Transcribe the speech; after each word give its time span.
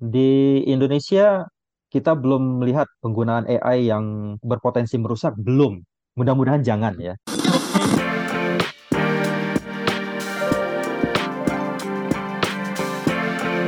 Di 0.00 0.64
Indonesia 0.64 1.44
kita 1.92 2.16
belum 2.16 2.58
melihat 2.58 2.88
penggunaan 3.04 3.46
AI 3.46 3.92
yang 3.92 4.36
berpotensi 4.42 4.98
merusak, 4.98 5.36
belum. 5.38 5.84
Mudah-mudahan 6.16 6.64
jangan 6.64 6.94
ya. 6.98 7.14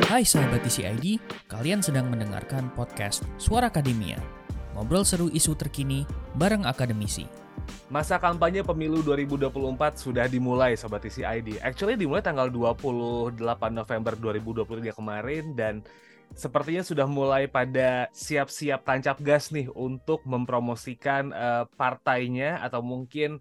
Hai 0.06 0.24
sahabat 0.24 0.64
TCID, 0.64 1.20
kalian 1.44 1.84
sedang 1.84 2.08
mendengarkan 2.08 2.72
podcast 2.72 3.20
Suara 3.36 3.68
Akademia. 3.68 4.16
Ngobrol 4.72 5.04
seru 5.04 5.28
isu 5.28 5.52
terkini 5.52 6.08
bareng 6.40 6.64
akademisi. 6.64 7.28
Masa 7.86 8.18
kampanye 8.18 8.66
pemilu 8.66 9.04
2024 9.04 9.52
sudah 10.00 10.26
dimulai 10.26 10.74
Sobat 10.74 11.04
TCID. 11.06 11.62
Actually 11.62 11.94
dimulai 11.94 12.24
tanggal 12.24 12.50
28 12.50 13.38
November 13.70 14.12
2023 14.18 14.90
kemarin 14.96 15.44
dan 15.54 15.84
sepertinya 16.32 16.82
sudah 16.82 17.06
mulai 17.06 17.46
pada 17.46 18.10
siap-siap 18.10 18.82
tancap 18.82 19.20
gas 19.22 19.54
nih 19.54 19.70
untuk 19.70 20.24
mempromosikan 20.26 21.30
uh, 21.30 21.64
partainya 21.78 22.58
atau 22.64 22.82
mungkin 22.82 23.38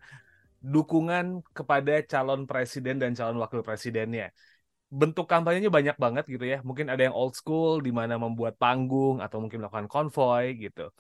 dukungan 0.62 1.46
kepada 1.54 2.02
calon 2.05 2.46
presiden 2.46 3.02
dan 3.02 3.13
calon 3.13 3.38
wakil 3.41 3.62
presidennya 3.62 4.34
bentuk 4.96 5.26
kampanyenya 5.26 5.68
banyak 5.68 5.98
banget 5.98 6.26
gitu 6.30 6.46
ya. 6.46 6.58
Mungkin 6.62 6.88
ada 6.88 7.02
yang 7.10 7.16
old 7.16 7.34
school 7.36 7.82
di 7.82 7.91
mana 7.91 8.16
membuat 8.16 8.55
panggung 8.55 9.20
atau 9.20 9.44
mungkin 9.44 9.66
melakukan 9.66 9.90
konvoy 9.91 10.55
gitu. 10.55 10.94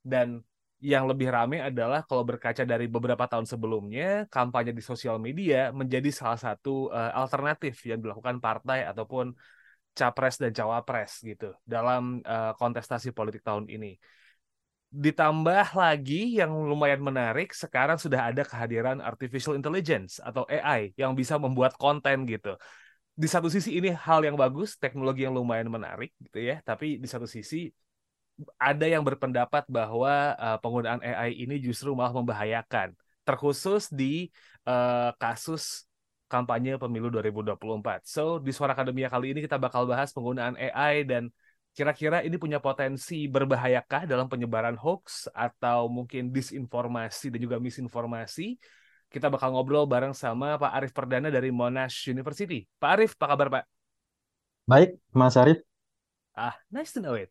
Dan 0.00 0.40
yang 0.82 1.06
lebih 1.06 1.30
ramai 1.30 1.62
adalah 1.62 2.02
kalau 2.02 2.26
berkaca 2.26 2.66
dari 2.66 2.90
beberapa 2.90 3.22
tahun 3.30 3.46
sebelumnya, 3.46 4.26
kampanye 4.26 4.74
di 4.74 4.82
sosial 4.82 5.22
media 5.22 5.70
menjadi 5.70 6.10
salah 6.10 6.40
satu 6.40 6.90
uh, 6.90 7.12
alternatif 7.14 7.78
yang 7.86 8.02
dilakukan 8.02 8.42
partai 8.42 8.82
ataupun 8.90 9.30
capres 9.92 10.40
dan 10.40 10.52
cawapres 10.56 11.20
gitu 11.20 11.52
dalam 11.64 12.24
uh, 12.24 12.52
kontestasi 12.56 13.12
politik 13.12 13.44
tahun 13.44 13.68
ini. 13.68 13.96
Ditambah 14.92 15.72
lagi 15.72 16.36
yang 16.36 16.52
lumayan 16.52 17.00
menarik, 17.00 17.56
sekarang 17.56 17.96
sudah 17.96 18.28
ada 18.28 18.44
kehadiran 18.44 19.00
artificial 19.00 19.56
intelligence 19.56 20.20
atau 20.20 20.44
AI 20.48 20.92
yang 21.00 21.16
bisa 21.16 21.40
membuat 21.40 21.76
konten 21.80 22.28
gitu 22.28 22.56
di 23.12 23.28
satu 23.28 23.52
sisi 23.52 23.76
ini 23.76 23.92
hal 23.92 24.24
yang 24.24 24.36
bagus, 24.40 24.80
teknologi 24.80 25.28
yang 25.28 25.36
lumayan 25.36 25.68
menarik 25.68 26.16
gitu 26.16 26.40
ya, 26.40 26.64
tapi 26.64 26.96
di 26.96 27.08
satu 27.08 27.28
sisi 27.28 27.68
ada 28.56 28.88
yang 28.88 29.04
berpendapat 29.04 29.68
bahwa 29.68 30.32
uh, 30.40 30.56
penggunaan 30.58 31.04
AI 31.04 31.36
ini 31.44 31.60
justru 31.60 31.92
malah 31.92 32.16
membahayakan, 32.16 32.96
terkhusus 33.28 33.92
di 33.92 34.32
uh, 34.64 35.12
kasus 35.20 35.84
kampanye 36.32 36.80
pemilu 36.80 37.12
2024. 37.12 38.08
So, 38.08 38.40
di 38.40 38.56
Suara 38.56 38.72
Akademia 38.72 39.12
kali 39.12 39.36
ini 39.36 39.44
kita 39.44 39.60
bakal 39.60 39.84
bahas 39.84 40.08
penggunaan 40.16 40.56
AI 40.56 41.04
dan 41.04 41.28
kira-kira 41.76 42.24
ini 42.24 42.40
punya 42.40 42.56
potensi 42.56 43.28
berbahayakah 43.28 44.08
dalam 44.08 44.32
penyebaran 44.32 44.80
hoax 44.80 45.28
atau 45.36 45.92
mungkin 45.92 46.32
disinformasi 46.32 47.28
dan 47.32 47.40
juga 47.44 47.56
misinformasi 47.60 48.56
kita 49.12 49.28
bakal 49.28 49.52
ngobrol 49.52 49.84
bareng 49.84 50.16
sama 50.16 50.56
Pak 50.56 50.72
Arif 50.72 50.92
Perdana 50.96 51.28
dari 51.28 51.52
Monash 51.52 52.08
University. 52.08 52.64
Pak 52.80 52.90
Arif, 52.96 53.12
apa 53.20 53.26
kabar 53.36 53.48
Pak? 53.52 53.64
Baik, 54.64 54.96
Mas 55.12 55.36
Arif. 55.36 55.60
Ah, 56.32 56.56
nice 56.72 56.96
to 56.96 57.04
know 57.04 57.12
it. 57.12 57.28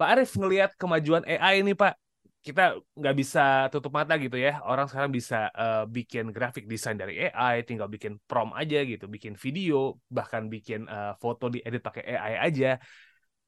Pak 0.00 0.08
Arif, 0.16 0.32
ngelihat 0.32 0.72
kemajuan 0.80 1.20
AI 1.28 1.60
ini 1.60 1.76
Pak, 1.76 1.92
kita 2.40 2.80
nggak 2.96 3.16
bisa 3.20 3.68
tutup 3.68 3.92
mata 3.92 4.16
gitu 4.16 4.40
ya. 4.40 4.64
Orang 4.64 4.88
sekarang 4.88 5.12
bisa 5.12 5.52
uh, 5.52 5.84
bikin 5.84 6.32
grafik 6.32 6.64
desain 6.64 6.96
dari 6.96 7.28
AI, 7.28 7.68
tinggal 7.68 7.88
bikin 7.92 8.16
prompt 8.24 8.56
aja 8.56 8.80
gitu, 8.80 9.04
bikin 9.06 9.36
video, 9.36 10.00
bahkan 10.08 10.48
bikin 10.48 10.88
uh, 10.88 11.12
foto 11.20 11.52
diedit 11.52 11.84
pakai 11.84 12.02
AI 12.16 12.34
aja. 12.48 12.70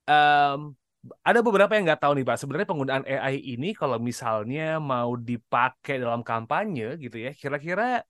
Um, 0.05 0.77
ada 1.25 1.41
beberapa 1.43 1.73
yang 1.75 1.89
nggak 1.89 2.05
tahu 2.05 2.13
nih 2.21 2.27
Pak, 2.29 2.37
sebenarnya 2.39 2.69
penggunaan 2.69 3.05
AI 3.09 3.41
ini 3.57 3.75
kalau 3.75 3.99
misalnya 3.99 4.79
mau 4.79 5.17
dipakai 5.17 5.99
dalam 5.99 6.21
kampanye 6.21 7.01
gitu 7.01 7.17
ya, 7.17 7.33
kira-kira 7.33 8.05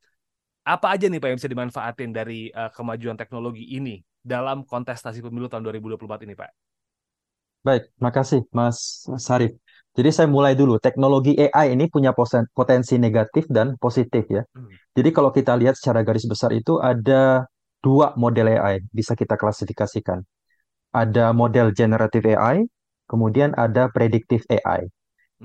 apa 0.63 0.87
aja 0.95 1.07
nih 1.07 1.19
Pak 1.23 1.29
yang 1.31 1.39
bisa 1.39 1.51
dimanfaatin 1.51 2.11
dari 2.11 2.51
uh, 2.53 2.71
kemajuan 2.75 3.15
teknologi 3.15 3.71
ini 3.71 4.03
dalam 4.19 4.67
kontestasi 4.67 5.23
pemilu 5.23 5.47
tahun 5.47 5.63
2024 5.63 6.27
ini 6.27 6.35
Pak? 6.35 6.51
Baik, 7.63 7.95
makasih 8.03 8.43
Mas 8.51 9.07
Sarif. 9.23 9.55
Jadi 9.93 10.09
saya 10.09 10.25
mulai 10.25 10.57
dulu, 10.57 10.81
teknologi 10.81 11.37
AI 11.37 11.77
ini 11.77 11.85
punya 11.93 12.17
potensi 12.57 12.97
negatif 12.97 13.45
dan 13.53 13.77
positif 13.77 14.25
ya. 14.25 14.41
Hmm. 14.57 14.73
Jadi 14.97 15.13
kalau 15.13 15.29
kita 15.29 15.53
lihat 15.53 15.77
secara 15.77 16.01
garis 16.01 16.25
besar 16.25 16.49
itu 16.57 16.81
ada 16.81 17.45
dua 17.85 18.17
model 18.17 18.57
AI 18.57 18.81
bisa 18.89 19.13
kita 19.13 19.37
klasifikasikan. 19.37 20.25
Ada 20.97 21.37
model 21.37 21.77
generative 21.77 22.25
AI 22.25 22.65
kemudian 23.05 23.53
ada 23.53 23.93
predictive 23.93 24.41
AI. 24.49 24.89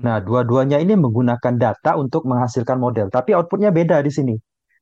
Nah, 0.00 0.16
hmm. 0.16 0.24
dua-duanya 0.24 0.80
ini 0.80 0.96
menggunakan 0.96 1.54
data 1.60 2.00
untuk 2.00 2.24
menghasilkan 2.24 2.80
model, 2.80 3.12
tapi 3.12 3.36
outputnya 3.36 3.68
beda 3.68 4.00
di 4.00 4.08
sini. 4.08 4.34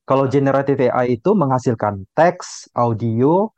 Kalau 0.06 0.30
hmm. 0.30 0.32
generative 0.32 0.78
AI 0.94 1.18
itu 1.18 1.34
menghasilkan 1.34 2.06
teks, 2.14 2.70
audio, 2.78 3.50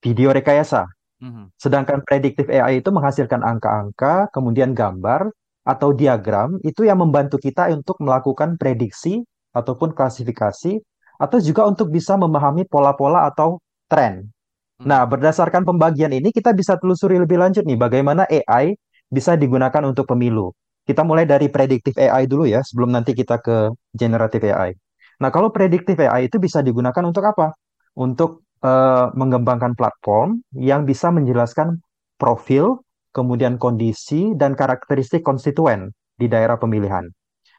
video 0.00 0.32
rekayasa. 0.32 0.88
Hmm. 1.20 1.52
Sedangkan 1.60 2.00
predictive 2.08 2.48
AI 2.48 2.80
itu 2.80 2.88
menghasilkan 2.88 3.44
angka-angka, 3.44 4.32
kemudian 4.32 4.72
gambar 4.72 5.28
atau 5.62 5.94
diagram, 5.94 6.58
itu 6.66 6.82
yang 6.86 6.98
membantu 6.98 7.38
kita 7.38 7.70
untuk 7.70 7.98
melakukan 8.02 8.58
prediksi 8.58 9.22
ataupun 9.54 9.94
klasifikasi, 9.94 10.82
atau 11.22 11.38
juga 11.38 11.62
untuk 11.70 11.90
bisa 11.94 12.18
memahami 12.18 12.66
pola-pola 12.66 13.30
atau 13.30 13.62
tren. 13.86 14.26
Nah, 14.82 15.06
berdasarkan 15.06 15.62
pembagian 15.62 16.10
ini 16.10 16.34
kita 16.34 16.50
bisa 16.50 16.74
telusuri 16.74 17.14
lebih 17.22 17.38
lanjut 17.38 17.62
nih 17.62 17.78
bagaimana 17.78 18.26
AI 18.26 18.74
bisa 19.06 19.38
digunakan 19.38 19.82
untuk 19.86 20.10
pemilu. 20.10 20.50
Kita 20.82 21.06
mulai 21.06 21.22
dari 21.22 21.46
predictive 21.46 21.94
AI 21.94 22.26
dulu 22.26 22.50
ya, 22.50 22.58
sebelum 22.66 22.90
nanti 22.90 23.14
kita 23.14 23.38
ke 23.38 23.70
generative 23.94 24.50
AI. 24.50 24.74
Nah, 25.22 25.30
kalau 25.30 25.54
predictive 25.54 26.02
AI 26.02 26.26
itu 26.26 26.42
bisa 26.42 26.58
digunakan 26.58 27.06
untuk 27.06 27.22
apa? 27.22 27.54
Untuk 27.94 28.42
uh, 28.66 29.14
mengembangkan 29.14 29.78
platform 29.78 30.42
yang 30.58 30.82
bisa 30.82 31.14
menjelaskan 31.14 31.78
profil, 32.18 32.82
kemudian 33.12 33.60
kondisi 33.60 34.32
dan 34.34 34.56
karakteristik 34.56 35.22
konstituen 35.22 35.92
di 36.16 36.26
daerah 36.26 36.56
pemilihan. 36.56 37.06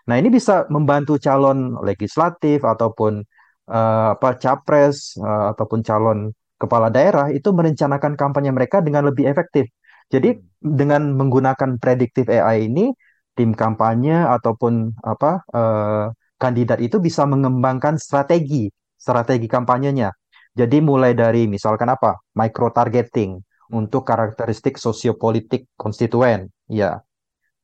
Nah, 0.04 0.16
ini 0.20 0.28
bisa 0.28 0.68
membantu 0.68 1.16
calon 1.22 1.80
legislatif 1.80 2.66
ataupun 2.68 3.24
uh, 3.72 4.20
apa 4.20 4.36
capres 4.36 5.16
uh, 5.16 5.56
ataupun 5.56 5.80
calon 5.86 6.34
kepala 6.60 6.88
daerah 6.92 7.28
itu 7.32 7.52
merencanakan 7.52 8.20
kampanye 8.20 8.52
mereka 8.52 8.84
dengan 8.84 9.08
lebih 9.08 9.28
efektif. 9.28 9.68
Jadi 10.08 10.40
hmm. 10.40 10.44
dengan 10.64 11.02
menggunakan 11.16 11.82
predictive 11.82 12.32
AI 12.32 12.72
ini 12.72 12.92
tim 13.34 13.52
kampanye 13.58 14.14
ataupun 14.30 14.94
apa 15.02 15.42
eh, 15.50 16.06
kandidat 16.38 16.78
itu 16.86 17.02
bisa 17.02 17.26
mengembangkan 17.26 17.98
strategi 17.98 18.70
strategi 18.94 19.50
kampanyenya. 19.50 20.14
Jadi 20.54 20.78
mulai 20.86 21.18
dari 21.18 21.50
misalkan 21.50 21.90
apa 21.90 22.22
micro 22.38 22.70
targeting. 22.70 23.42
Untuk 23.72 24.04
karakteristik 24.04 24.76
sosiopolitik 24.76 25.70
konstituen, 25.78 26.52
ya. 26.68 27.04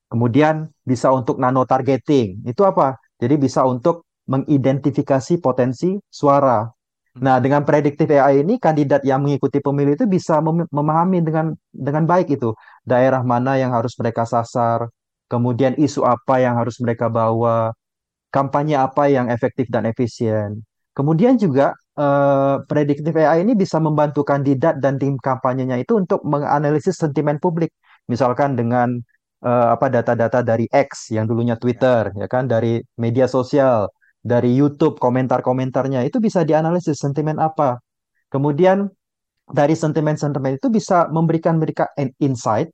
Kemudian 0.10 0.70
bisa 0.86 1.14
untuk 1.14 1.38
nano 1.38 1.66
targeting. 1.66 2.42
Itu 2.48 2.66
apa? 2.66 2.98
Jadi 3.20 3.36
bisa 3.38 3.66
untuk 3.68 4.08
mengidentifikasi 4.30 5.42
potensi 5.42 5.98
suara 6.10 6.66
Nah, 7.20 7.42
dengan 7.44 7.66
predictive 7.66 8.16
AI 8.16 8.46
ini 8.46 8.62
kandidat 8.62 9.02
yang 9.02 9.26
mengikuti 9.26 9.60
pemilu 9.60 9.98
itu 9.98 10.06
bisa 10.06 10.40
mem 10.40 10.64
memahami 10.70 11.20
dengan 11.20 11.52
dengan 11.74 12.06
baik 12.06 12.38
itu 12.38 12.54
daerah 12.86 13.26
mana 13.26 13.60
yang 13.60 13.74
harus 13.76 13.98
mereka 14.00 14.24
sasar, 14.30 14.88
kemudian 15.28 15.74
isu 15.76 16.06
apa 16.06 16.40
yang 16.40 16.56
harus 16.56 16.78
mereka 16.78 17.10
bawa, 17.10 17.74
kampanye 18.30 18.78
apa 18.78 19.10
yang 19.10 19.28
efektif 19.34 19.68
dan 19.74 19.90
efisien. 19.90 20.62
Kemudian 20.94 21.36
juga 21.36 21.74
uh, 22.00 22.64
predictive 22.66 23.20
AI 23.20 23.44
ini 23.44 23.54
bisa 23.60 23.78
membantu 23.84 24.24
kandidat 24.24 24.80
dan 24.80 24.96
tim 24.96 25.20
kampanyenya 25.20 25.84
itu 25.84 26.00
untuk 26.00 26.24
menganalisis 26.24 26.96
sentimen 26.96 27.38
publik. 27.44 27.76
Misalkan 28.08 28.56
dengan 28.56 28.98
uh, 29.44 29.76
apa 29.76 29.92
data-data 29.92 30.42
dari 30.42 30.66
X 30.72 31.12
yang 31.12 31.28
dulunya 31.28 31.60
Twitter, 31.60 32.16
ya 32.16 32.28
kan, 32.32 32.48
dari 32.48 32.80
media 32.96 33.28
sosial 33.28 33.92
dari 34.24 34.52
YouTube 34.56 35.00
komentar-komentarnya 35.00 36.04
itu 36.08 36.24
bisa 36.24 36.48
dianalisis 36.48 37.00
sentimen 37.00 37.40
apa. 37.40 37.80
Kemudian 38.32 38.88
dari 39.50 39.74
sentimen-sentimen 39.74 40.62
itu 40.62 40.68
bisa 40.70 41.10
memberikan 41.10 41.58
mereka 41.58 41.90
insight 42.22 42.70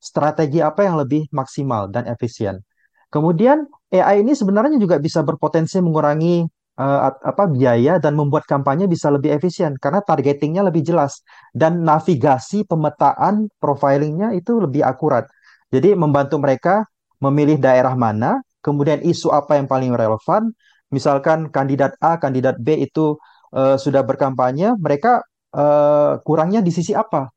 strategi 0.00 0.64
apa 0.64 0.86
yang 0.86 0.96
lebih 0.96 1.28
maksimal 1.34 1.90
dan 1.92 2.08
efisien. 2.08 2.62
Kemudian 3.10 3.66
AI 3.90 4.22
ini 4.22 4.38
sebenarnya 4.38 4.78
juga 4.78 5.02
bisa 5.02 5.20
berpotensi 5.26 5.82
mengurangi 5.82 6.46
uh, 6.80 7.12
apa 7.12 7.44
biaya 7.44 8.00
dan 8.00 8.16
membuat 8.16 8.48
kampanye 8.48 8.88
bisa 8.88 9.12
lebih 9.12 9.36
efisien 9.36 9.76
karena 9.76 10.00
targetingnya 10.00 10.64
lebih 10.64 10.80
jelas 10.80 11.20
dan 11.52 11.84
navigasi 11.84 12.64
pemetaan 12.64 13.52
profilingnya 13.60 14.32
itu 14.32 14.56
lebih 14.56 14.80
akurat. 14.80 15.28
Jadi 15.68 15.92
membantu 15.92 16.40
mereka 16.40 16.88
memilih 17.20 17.60
daerah 17.60 17.92
mana, 17.94 18.40
kemudian 18.64 19.04
isu 19.04 19.28
apa 19.30 19.60
yang 19.60 19.68
paling 19.68 19.92
relevan, 19.92 20.50
misalkan 20.88 21.52
kandidat 21.52 21.94
A, 22.00 22.16
kandidat 22.16 22.56
B 22.58 22.80
itu 22.80 23.20
uh, 23.52 23.76
sudah 23.76 24.02
berkampanye, 24.02 24.74
mereka 24.80 25.20
uh, 25.54 26.18
kurangnya 26.24 26.64
di 26.64 26.72
sisi 26.74 26.96
apa? 26.96 27.30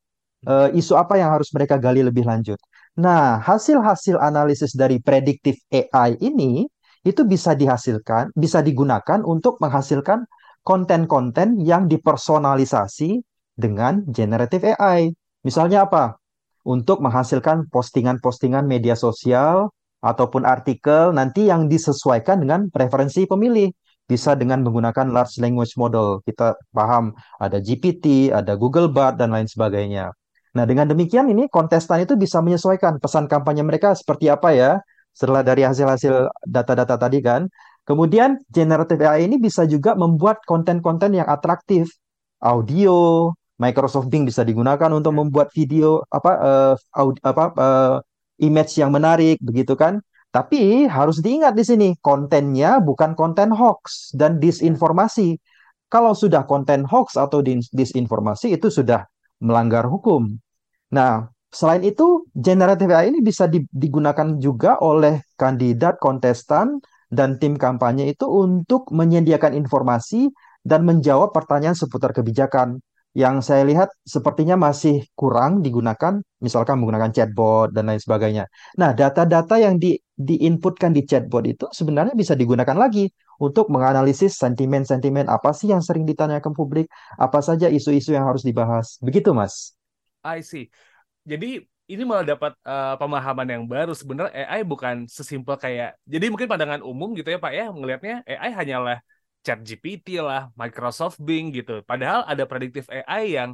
uh, 0.46 0.68
isu 0.72 0.94
apa 0.94 1.16
yang 1.20 1.32
harus 1.32 1.50
mereka 1.52 1.80
gali 1.80 2.04
lebih 2.04 2.24
lanjut. 2.24 2.60
Nah, 2.94 3.42
hasil-hasil 3.42 4.20
analisis 4.22 4.72
dari 4.76 5.02
prediktif 5.02 5.58
AI 5.72 6.14
ini 6.22 6.68
itu 7.04 7.22
bisa 7.28 7.52
dihasilkan, 7.52 8.32
bisa 8.32 8.64
digunakan 8.64 9.20
untuk 9.22 9.60
menghasilkan 9.60 10.24
konten-konten 10.64 11.60
yang 11.60 11.86
dipersonalisasi 11.86 13.20
dengan 13.54 14.02
generative 14.08 14.74
AI. 14.74 15.12
Misalnya 15.44 15.84
apa? 15.84 16.16
Untuk 16.64 17.04
menghasilkan 17.04 17.68
postingan-postingan 17.68 18.64
media 18.64 18.96
sosial 18.96 19.68
ataupun 20.00 20.48
artikel 20.48 21.12
nanti 21.12 21.52
yang 21.52 21.68
disesuaikan 21.68 22.40
dengan 22.40 22.72
preferensi 22.72 23.28
pemilih. 23.28 23.68
Bisa 24.04 24.36
dengan 24.36 24.60
menggunakan 24.60 25.08
large 25.12 25.40
language 25.40 25.80
model. 25.80 26.20
Kita 26.24 26.56
paham 26.76 27.16
ada 27.40 27.56
GPT, 27.56 28.28
ada 28.28 28.52
Google 28.52 28.92
Bard, 28.92 29.16
dan 29.16 29.32
lain 29.32 29.48
sebagainya. 29.48 30.12
Nah, 30.52 30.64
dengan 30.68 30.92
demikian 30.92 31.24
ini 31.32 31.48
kontestan 31.48 32.04
itu 32.04 32.12
bisa 32.12 32.44
menyesuaikan 32.44 33.00
pesan 33.00 33.32
kampanye 33.32 33.64
mereka 33.64 33.96
seperti 33.96 34.28
apa 34.28 34.52
ya, 34.52 34.76
setelah 35.14 35.46
dari 35.46 35.62
hasil-hasil 35.62 36.28
data-data 36.44 36.98
tadi 36.98 37.22
kan. 37.22 37.46
Kemudian 37.86 38.40
generative 38.50 39.04
AI 39.04 39.28
ini 39.28 39.36
bisa 39.38 39.62
juga 39.68 39.94
membuat 39.94 40.42
konten-konten 40.48 41.14
yang 41.14 41.28
atraktif, 41.28 41.88
audio, 42.42 43.30
Microsoft 43.60 44.10
Bing 44.10 44.26
bisa 44.26 44.42
digunakan 44.42 44.90
untuk 44.90 45.14
membuat 45.14 45.54
video 45.54 46.02
apa 46.10 46.32
uh, 46.42 46.74
aud, 46.98 47.22
apa 47.22 47.44
uh, 47.54 47.96
image 48.42 48.74
yang 48.80 48.90
menarik 48.90 49.38
begitu 49.38 49.78
kan. 49.78 50.02
Tapi 50.34 50.90
harus 50.90 51.22
diingat 51.22 51.54
di 51.54 51.62
sini 51.62 51.88
kontennya 52.02 52.82
bukan 52.82 53.14
konten 53.14 53.54
hoax 53.54 54.10
dan 54.18 54.42
disinformasi. 54.42 55.38
Kalau 55.86 56.10
sudah 56.10 56.42
konten 56.42 56.82
hoax 56.82 57.14
atau 57.14 57.38
disinformasi 57.70 58.50
itu 58.50 58.66
sudah 58.66 59.06
melanggar 59.38 59.86
hukum. 59.86 60.34
Nah, 60.90 61.30
selain 61.54 61.86
itu 61.86 62.26
generative 62.34 62.90
AI 62.90 63.14
ini 63.14 63.20
bisa 63.22 63.46
digunakan 63.70 64.36
juga 64.42 64.76
oleh 64.82 65.22
kandidat, 65.38 66.02
kontestan 66.02 66.82
dan 67.08 67.38
tim 67.38 67.54
kampanye 67.54 68.10
itu 68.10 68.26
untuk 68.26 68.90
menyediakan 68.90 69.54
informasi 69.54 70.34
dan 70.66 70.82
menjawab 70.82 71.30
pertanyaan 71.30 71.78
seputar 71.78 72.10
kebijakan 72.10 72.82
yang 73.14 73.38
saya 73.46 73.62
lihat 73.62 73.94
sepertinya 74.02 74.58
masih 74.58 75.06
kurang 75.14 75.62
digunakan, 75.62 76.18
misalkan 76.42 76.82
menggunakan 76.82 77.14
chatbot 77.14 77.70
dan 77.70 77.86
lain 77.86 78.02
sebagainya. 78.02 78.50
Nah, 78.74 78.90
data-data 78.90 79.54
yang 79.62 79.78
di 79.78 79.94
diinputkan 80.18 80.90
di 80.90 81.06
chatbot 81.06 81.46
itu 81.46 81.70
sebenarnya 81.70 82.18
bisa 82.18 82.34
digunakan 82.34 82.74
lagi 82.74 83.06
untuk 83.38 83.70
menganalisis 83.70 84.34
sentimen-sentimen 84.38 85.30
apa 85.30 85.54
sih 85.54 85.70
yang 85.70 85.78
sering 85.78 86.02
ditanyakan 86.02 86.50
publik, 86.58 86.90
apa 87.14 87.38
saja 87.38 87.70
isu-isu 87.70 88.10
yang 88.18 88.26
harus 88.26 88.42
dibahas. 88.42 88.98
Begitu, 88.98 89.30
Mas. 89.30 89.78
I 90.26 90.42
see. 90.42 90.74
Jadi 91.24 91.64
ini 91.84 92.02
malah 92.04 92.24
dapat 92.24 92.52
uh, 92.64 92.96
pemahaman 92.96 93.48
yang 93.48 93.64
baru. 93.68 93.92
Sebenarnya 93.92 94.32
AI 94.32 94.64
bukan 94.64 95.04
sesimpel 95.04 95.56
kayak. 95.60 95.96
Jadi 96.08 96.32
mungkin 96.32 96.48
pandangan 96.48 96.80
umum 96.80 97.12
gitu 97.12 97.28
ya 97.28 97.40
Pak 97.40 97.52
ya, 97.52 97.66
melihatnya 97.72 98.24
AI 98.24 98.50
hanyalah 98.52 98.98
Chat 99.44 99.60
GPT 99.60 100.24
lah, 100.24 100.48
Microsoft 100.56 101.20
Bing 101.20 101.52
gitu. 101.52 101.84
Padahal 101.84 102.24
ada 102.24 102.48
prediktif 102.48 102.88
AI 102.88 103.36
yang 103.36 103.52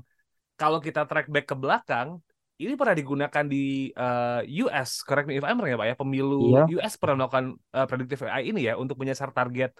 kalau 0.55 0.78
kita 0.78 1.02
track 1.11 1.26
back 1.26 1.50
ke 1.50 1.56
belakang, 1.58 2.22
ini 2.62 2.78
pernah 2.78 2.94
digunakan 2.94 3.44
di 3.49 3.90
uh, 3.99 4.44
eh, 4.46 4.62
US, 4.62 5.02
correct 5.02 5.26
me 5.26 5.40
if 5.40 5.43
I'm 5.43 5.58
wrong 5.58 5.73
ya 5.73 5.81
Pak 5.81 5.88
ya, 5.90 5.94
pemilu 5.99 6.55
yeah. 6.55 6.66
US 6.78 6.94
pernah 7.00 7.25
melakukan 7.25 7.58
uh, 7.75 7.87
prediktif 7.90 8.23
AI 8.23 8.55
ini 8.55 8.70
ya 8.70 8.78
untuk 8.78 9.00
menyasar 9.00 9.34
target 9.34 9.75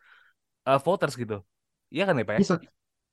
uh, 0.67 0.83
voters 0.83 1.15
gitu. 1.15 1.47
Iya 1.95 2.11
kan 2.11 2.19
ya 2.19 2.25
Pak 2.27 2.35
ya? 2.35 2.41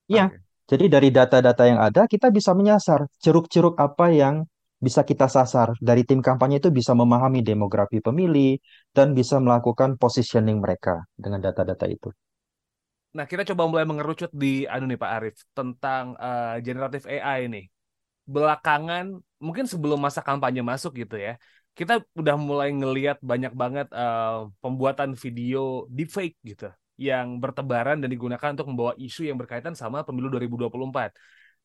Iya. 0.07 0.25
Okay. 0.33 0.39
Jadi 0.68 0.85
dari 0.91 1.09
data-data 1.13 1.63
yang 1.63 1.80
ada 1.80 2.09
kita 2.09 2.27
bisa 2.27 2.51
menyasar 2.57 3.07
ceruk-ceruk 3.23 3.80
apa 3.80 4.12
yang 4.12 4.44
bisa 4.77 5.01
kita 5.01 5.25
sasar. 5.25 5.74
Dari 5.81 6.06
tim 6.06 6.21
kampanye 6.21 6.62
itu 6.62 6.69
bisa 6.69 6.94
memahami 6.94 7.41
demografi 7.41 7.97
pemilih 8.01 8.62
dan 8.94 9.18
bisa 9.18 9.41
melakukan 9.41 9.97
positioning 9.97 10.62
mereka 10.62 11.06
dengan 11.18 11.41
data-data 11.41 11.85
itu. 11.89 12.09
Nah, 13.18 13.25
kita 13.25 13.41
coba 13.53 13.65
mulai 13.65 13.85
mengerucut 13.88 14.29
di 14.29 14.69
anu 14.69 14.85
nih 14.85 15.00
Pak 15.01 15.12
Arif 15.18 15.35
tentang 15.57 16.13
uh, 16.21 16.62
generatif 16.62 17.09
AI 17.09 17.50
ini. 17.50 17.65
Belakangan 18.29 19.18
mungkin 19.41 19.65
sebelum 19.65 19.97
masa 19.97 20.21
kampanye 20.21 20.62
masuk 20.62 20.94
gitu 21.01 21.18
ya. 21.18 21.41
Kita 21.77 22.01
udah 22.18 22.35
mulai 22.38 22.73
ngeliat 22.73 23.21
banyak 23.21 23.53
banget 23.53 23.88
uh, 23.94 24.50
pembuatan 24.62 25.13
video 25.13 25.85
deepfake 25.89 26.38
gitu 26.41 26.69
yang 26.97 27.38
bertebaran 27.38 28.01
dan 28.01 28.09
digunakan 28.09 28.50
untuk 28.53 28.68
membawa 28.73 28.94
isu 28.97 29.30
yang 29.30 29.38
berkaitan 29.38 29.77
sama 29.77 30.01
pemilu 30.01 30.33
2024. 30.33 31.13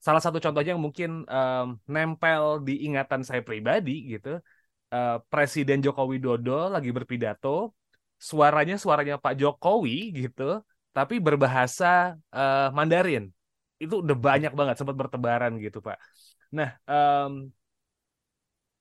Salah 0.03 0.19
satu 0.19 0.43
contohnya 0.43 0.75
yang 0.75 0.83
mungkin 0.83 1.23
um, 1.31 1.79
nempel 1.87 2.59
di 2.67 2.83
ingatan 2.91 3.23
saya 3.23 3.39
pribadi 3.47 4.19
gitu, 4.19 4.43
uh, 4.91 5.23
Presiden 5.31 5.79
Joko 5.79 6.11
Widodo 6.11 6.67
lagi 6.75 6.91
berpidato, 6.91 7.71
suaranya 8.19 8.75
suaranya 8.83 9.15
Pak 9.23 9.39
Jokowi 9.39 10.11
gitu, 10.27 10.59
tapi 10.91 11.23
berbahasa 11.23 12.19
uh, 12.35 12.75
Mandarin. 12.75 13.31
Itu 13.79 14.03
udah 14.03 14.19
banyak 14.19 14.51
banget 14.59 14.75
sempat 14.83 14.99
bertebaran 14.99 15.55
gitu, 15.63 15.79
Pak. 15.79 15.95
Nah, 16.51 16.75
um, 16.91 17.55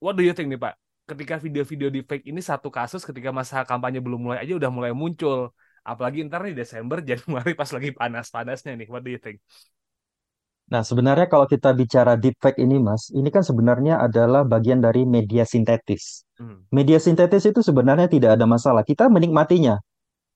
what 0.02 0.18
do 0.18 0.26
you 0.26 0.34
think 0.34 0.50
nih, 0.50 0.58
Pak? 0.58 0.74
Ketika 1.06 1.38
video-video 1.38 1.94
di 1.94 2.02
fake 2.02 2.26
ini 2.34 2.42
satu 2.42 2.74
kasus 2.74 3.06
ketika 3.06 3.30
masa 3.30 3.62
kampanye 3.62 4.02
belum 4.02 4.26
mulai 4.26 4.42
aja 4.42 4.58
udah 4.58 4.72
mulai 4.74 4.90
muncul. 4.90 5.54
Apalagi 5.86 6.26
ntar 6.26 6.46
nih 6.46 6.58
Desember, 6.58 6.98
Januari 7.10 7.54
pas 7.54 7.70
lagi 7.70 7.90
panas-panasnya 7.94 8.74
nih. 8.74 8.88
What 8.90 9.06
do 9.06 9.14
you 9.14 9.22
think? 9.22 9.38
Nah, 10.72 10.88
sebenarnya 10.88 11.28
kalau 11.28 11.44
kita 11.44 11.76
bicara 11.76 12.16
deepfake 12.16 12.56
ini, 12.64 12.80
Mas, 12.80 13.12
ini 13.12 13.28
kan 13.28 13.44
sebenarnya 13.44 14.00
adalah 14.00 14.48
bagian 14.48 14.80
dari 14.80 15.04
media 15.04 15.44
sintetis. 15.44 16.24
Hmm. 16.40 16.64
Media 16.72 16.96
sintetis 16.96 17.44
itu 17.44 17.60
sebenarnya 17.60 18.08
tidak 18.08 18.40
ada 18.40 18.48
masalah. 18.48 18.88
Kita 18.88 19.12
menikmatinya. 19.12 19.76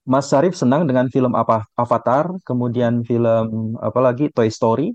Mas 0.06 0.30
Syarif 0.30 0.54
senang 0.54 0.86
dengan 0.86 1.10
film 1.10 1.34
apa 1.34 1.66
Avatar, 1.74 2.36
kemudian 2.46 3.02
film 3.08 3.74
apa 3.80 4.00
lagi 4.04 4.30
Toy 4.30 4.52
Story. 4.52 4.92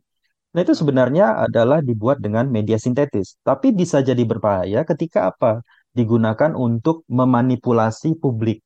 Nah, 0.52 0.60
itu 0.60 0.76
sebenarnya 0.76 1.40
adalah 1.40 1.80
dibuat 1.80 2.20
dengan 2.20 2.46
media 2.46 2.76
sintetis, 2.76 3.40
tapi 3.42 3.72
bisa 3.74 4.04
jadi 4.04 4.22
berbahaya 4.22 4.84
ketika 4.86 5.32
apa? 5.32 5.64
Digunakan 5.90 6.54
untuk 6.54 7.02
memanipulasi 7.10 8.20
publik 8.22 8.62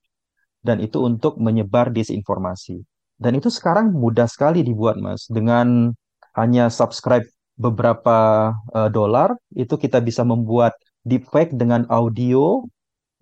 dan 0.64 0.80
itu 0.80 1.00
untuk 1.00 1.36
menyebar 1.40 1.92
disinformasi. 1.92 2.82
Dan 3.16 3.38
itu 3.38 3.48
sekarang 3.48 3.92
mudah 3.92 4.26
sekali 4.28 4.60
dibuat, 4.64 5.00
Mas. 5.00 5.28
Dengan 5.28 5.92
hanya 6.34 6.70
subscribe 6.70 7.26
beberapa 7.54 8.50
uh, 8.74 8.90
dolar, 8.90 9.34
itu 9.54 9.78
kita 9.78 10.02
bisa 10.02 10.26
membuat 10.26 10.74
deepfake 11.06 11.54
dengan 11.54 11.86
audio 11.86 12.66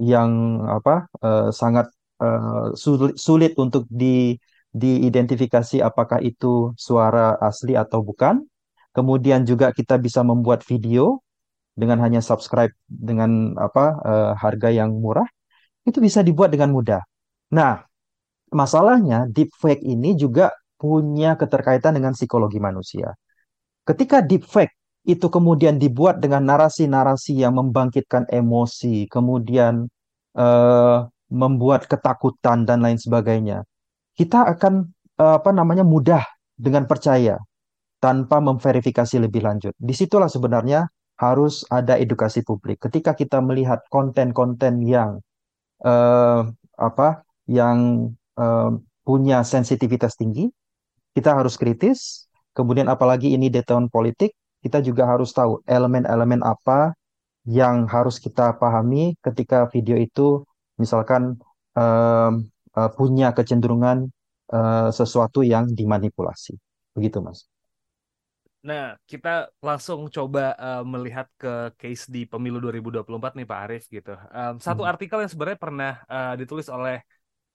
yang 0.01 0.63
apa 0.67 1.07
uh, 1.21 1.49
sangat 1.53 1.87
uh, 2.19 2.73
sulit, 2.73 3.15
sulit 3.21 3.53
untuk 3.61 3.85
di 3.93 4.35
diidentifikasi 4.73 5.85
apakah 5.85 6.19
itu 6.25 6.73
suara 6.81 7.37
asli 7.39 7.77
atau 7.77 8.01
bukan. 8.01 8.41
Kemudian 8.93 9.49
juga 9.49 9.73
kita 9.73 9.97
bisa 9.97 10.21
membuat 10.21 10.65
video 10.69 11.25
dengan 11.73 12.01
hanya 12.05 12.21
subscribe 12.21 12.73
dengan 12.85 13.57
apa 13.57 13.97
uh, 14.05 14.33
harga 14.37 14.69
yang 14.69 14.93
murah. 14.97 15.29
Itu 15.85 16.01
bisa 16.01 16.21
dibuat 16.21 16.53
dengan 16.53 16.73
mudah. 16.73 17.01
Nah, 17.53 17.85
masalahnya 18.53 19.29
deepfake 19.33 19.81
ini 19.81 20.13
juga 20.17 20.53
punya 20.83 21.39
keterkaitan 21.39 21.95
dengan 21.95 22.11
psikologi 22.19 22.59
manusia. 22.59 23.15
Ketika 23.87 24.19
deepfake 24.19 24.75
itu 25.07 25.27
kemudian 25.31 25.79
dibuat 25.79 26.19
dengan 26.19 26.43
narasi-narasi 26.51 27.39
yang 27.39 27.55
membangkitkan 27.59 28.27
emosi, 28.31 29.07
kemudian 29.07 29.87
uh, 30.35 31.07
membuat 31.31 31.87
ketakutan 31.87 32.67
dan 32.67 32.83
lain 32.83 32.99
sebagainya, 32.99 33.65
kita 34.13 34.45
akan 34.45 34.93
eh, 35.17 35.35
apa 35.41 35.49
namanya 35.49 35.81
mudah 35.81 36.21
dengan 36.53 36.85
percaya 36.85 37.41
tanpa 37.97 38.37
memverifikasi 38.45 39.17
lebih 39.17 39.41
lanjut. 39.41 39.73
Di 39.81 39.97
situlah 39.97 40.29
sebenarnya 40.29 40.85
harus 41.17 41.65
ada 41.73 41.97
edukasi 41.97 42.45
publik. 42.45 42.85
Ketika 42.85 43.17
kita 43.17 43.41
melihat 43.41 43.81
konten-konten 43.89 44.85
yang 44.85 45.25
uh, 45.87 46.45
apa 46.77 47.23
yang 47.49 48.11
uh, 48.37 48.75
punya 49.07 49.47
sensitivitas 49.47 50.19
tinggi, 50.19 50.51
kita 51.13 51.37
harus 51.37 51.55
kritis. 51.57 52.29
Kemudian 52.53 52.89
apalagi 52.93 53.33
ini 53.33 53.49
di 53.49 53.65
tahun 53.65 53.89
politik, 53.89 54.37
kita 54.61 54.85
juga 54.85 55.09
harus 55.09 55.33
tahu 55.33 55.65
elemen-elemen 55.65 56.45
apa 56.45 56.93
yang 57.49 57.89
harus 57.89 58.23
kita 58.23 58.55
pahami 58.61 59.19
ketika 59.19 59.67
video 59.73 59.99
itu 59.99 60.47
misalkan 60.79 61.41
uh, 61.75 62.31
uh, 62.77 62.91
punya 62.95 63.35
kecenderungan 63.35 64.13
uh, 64.53 64.89
sesuatu 64.93 65.43
yang 65.43 65.67
dimanipulasi. 65.73 66.55
Begitu, 66.93 67.19
Mas. 67.25 67.49
Nah, 68.63 68.95
kita 69.11 69.51
langsung 69.59 70.07
coba 70.07 70.55
uh, 70.55 70.87
melihat 70.87 71.27
ke 71.35 71.75
case 71.75 72.07
di 72.07 72.31
pemilu 72.31 72.63
2024 72.63 73.35
nih 73.43 73.47
Pak 73.49 73.61
Arief 73.67 73.85
gitu. 73.91 74.15
Um, 74.31 74.63
satu 74.63 74.87
hmm. 74.87 74.93
artikel 74.95 75.19
yang 75.19 75.31
sebenarnya 75.35 75.59
pernah 75.59 75.93
uh, 76.07 76.35
ditulis 76.39 76.71
oleh 76.71 77.03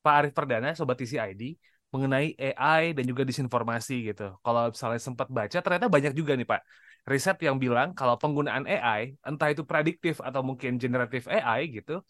Pak 0.04 0.14
Arief 0.20 0.34
Perdana, 0.36 0.76
Sobat 0.76 1.00
TCID, 1.00 1.56
mengenai 1.94 2.36
AI 2.36 2.92
dan 2.92 3.04
juga 3.08 3.24
disinformasi 3.24 4.12
gitu. 4.12 4.36
Kalau 4.44 4.62
misalnya 4.72 5.02
sempat 5.02 5.28
baca, 5.32 5.58
ternyata 5.64 5.88
banyak 5.88 6.14
juga 6.14 6.36
nih 6.36 6.48
Pak 6.48 6.62
riset 7.08 7.40
yang 7.40 7.56
bilang 7.56 7.96
kalau 7.96 8.20
penggunaan 8.20 8.68
AI, 8.68 9.16
entah 9.24 9.48
itu 9.48 9.64
prediktif 9.64 10.20
atau 10.20 10.44
mungkin 10.44 10.76
generatif 10.76 11.24
AI 11.32 11.72
gitu, 11.72 12.04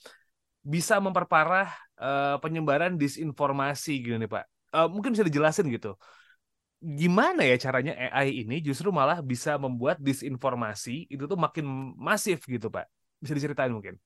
bisa 0.65 0.97
memperparah 0.97 1.69
uh, 2.01 2.35
penyebaran 2.41 2.97
disinformasi 2.97 4.01
gitu 4.01 4.17
nih 4.17 4.27
Pak. 4.27 4.45
Uh, 4.73 4.89
mungkin 4.89 5.13
bisa 5.13 5.21
dijelasin 5.21 5.69
gitu. 5.69 5.93
Gimana 6.81 7.45
ya 7.45 7.57
caranya 7.61 7.93
AI 7.93 8.41
ini 8.41 8.57
justru 8.61 8.89
malah 8.89 9.21
bisa 9.21 9.57
membuat 9.61 10.01
disinformasi 10.01 11.09
itu 11.09 11.23
tuh 11.29 11.37
makin 11.37 11.93
masif 11.93 12.41
gitu 12.49 12.73
Pak. 12.73 12.89
Bisa 13.21 13.37
diceritain 13.37 13.69
mungkin. 13.69 14.01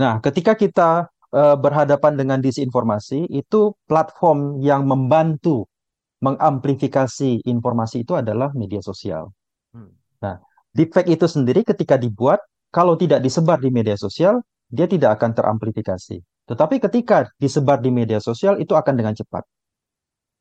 Nah, 0.00 0.24
ketika 0.24 0.56
kita 0.56 1.12
uh, 1.32 1.56
berhadapan 1.58 2.14
dengan 2.14 2.38
disinformasi, 2.38 3.26
itu 3.32 3.74
platform 3.88 4.60
yang 4.62 4.86
membantu 4.86 5.66
mengamplifikasi 6.22 7.42
informasi 7.42 8.06
itu 8.06 8.14
adalah 8.14 8.54
media 8.54 8.78
sosial. 8.78 9.34
Hmm. 9.74 9.90
Nah, 10.22 10.38
deepfake 10.70 11.10
itu 11.10 11.26
sendiri 11.26 11.66
ketika 11.66 11.98
dibuat, 11.98 12.38
kalau 12.70 12.94
tidak 12.94 13.20
disebar 13.20 13.58
di 13.58 13.74
media 13.74 13.98
sosial, 13.98 14.38
dia 14.70 14.86
tidak 14.86 15.18
akan 15.18 15.34
teramplifikasi. 15.34 16.22
Tetapi 16.46 16.76
ketika 16.78 17.26
disebar 17.42 17.82
di 17.82 17.90
media 17.90 18.22
sosial, 18.22 18.62
itu 18.62 18.72
akan 18.78 18.94
dengan 18.94 19.18
cepat. 19.18 19.42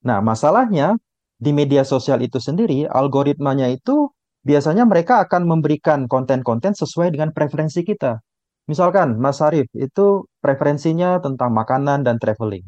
Nah, 0.06 0.22
masalahnya 0.22 0.98
di 1.42 1.50
media 1.50 1.82
sosial 1.82 2.22
itu 2.22 2.38
sendiri, 2.38 2.86
algoritmanya 2.86 3.74
itu 3.74 4.14
biasanya 4.46 4.86
mereka 4.86 5.22
akan 5.26 5.50
memberikan 5.50 6.06
konten-konten 6.06 6.74
sesuai 6.78 7.14
dengan 7.14 7.34
preferensi 7.34 7.82
kita. 7.82 8.22
Misalkan 8.72 9.20
Mas 9.20 9.44
Arif 9.44 9.68
itu 9.76 10.24
preferensinya 10.40 11.20
tentang 11.20 11.52
makanan 11.52 12.08
dan 12.08 12.16
traveling. 12.24 12.64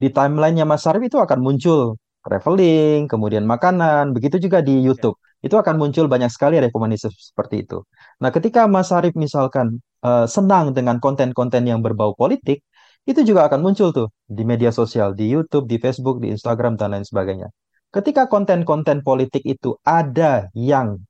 Di 0.00 0.08
timelinenya 0.08 0.64
Mas 0.64 0.88
Arif 0.88 1.04
itu 1.04 1.20
akan 1.20 1.44
muncul 1.44 2.00
traveling, 2.24 3.04
kemudian 3.04 3.44
makanan, 3.44 4.16
begitu 4.16 4.40
juga 4.40 4.64
di 4.64 4.80
YouTube. 4.80 5.20
Itu 5.44 5.60
akan 5.60 5.76
muncul 5.76 6.08
banyak 6.08 6.32
sekali 6.32 6.56
rekomendasi 6.56 7.12
seperti 7.12 7.68
itu. 7.68 7.84
Nah, 8.24 8.32
ketika 8.32 8.64
Mas 8.64 8.88
Arif 8.96 9.12
misalkan 9.12 9.84
uh, 10.00 10.24
senang 10.24 10.72
dengan 10.72 10.96
konten-konten 11.04 11.68
yang 11.68 11.84
berbau 11.84 12.16
politik, 12.16 12.64
itu 13.04 13.20
juga 13.26 13.50
akan 13.50 13.60
muncul 13.60 13.92
tuh 13.92 14.08
di 14.24 14.46
media 14.46 14.72
sosial, 14.72 15.12
di 15.12 15.26
YouTube, 15.28 15.68
di 15.68 15.76
Facebook, 15.82 16.22
di 16.22 16.32
Instagram, 16.32 16.80
dan 16.80 16.96
lain 16.96 17.04
sebagainya. 17.04 17.52
Ketika 17.92 18.30
konten-konten 18.30 19.04
politik 19.04 19.44
itu 19.44 19.76
ada 19.84 20.48
yang 20.56 21.02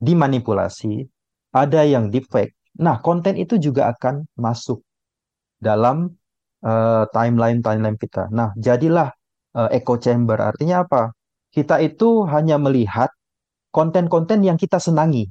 dimanipulasi, 0.00 1.06
ada 1.52 1.84
yang 1.84 2.08
deepfake, 2.08 2.55
nah 2.76 3.00
konten 3.00 3.34
itu 3.40 3.56
juga 3.56 3.92
akan 3.92 4.28
masuk 4.36 4.84
dalam 5.60 6.12
uh, 6.62 7.04
timeline-timeline 7.10 7.98
kita. 7.98 8.28
Nah, 8.32 8.52
jadilah 8.56 9.12
uh, 9.56 9.68
echo 9.72 9.96
chamber. 9.96 10.38
Artinya 10.40 10.84
apa? 10.84 11.12
Kita 11.52 11.80
itu 11.80 12.28
hanya 12.28 12.60
melihat 12.60 13.08
konten-konten 13.72 14.44
yang 14.44 14.60
kita 14.60 14.76
senangi. 14.76 15.28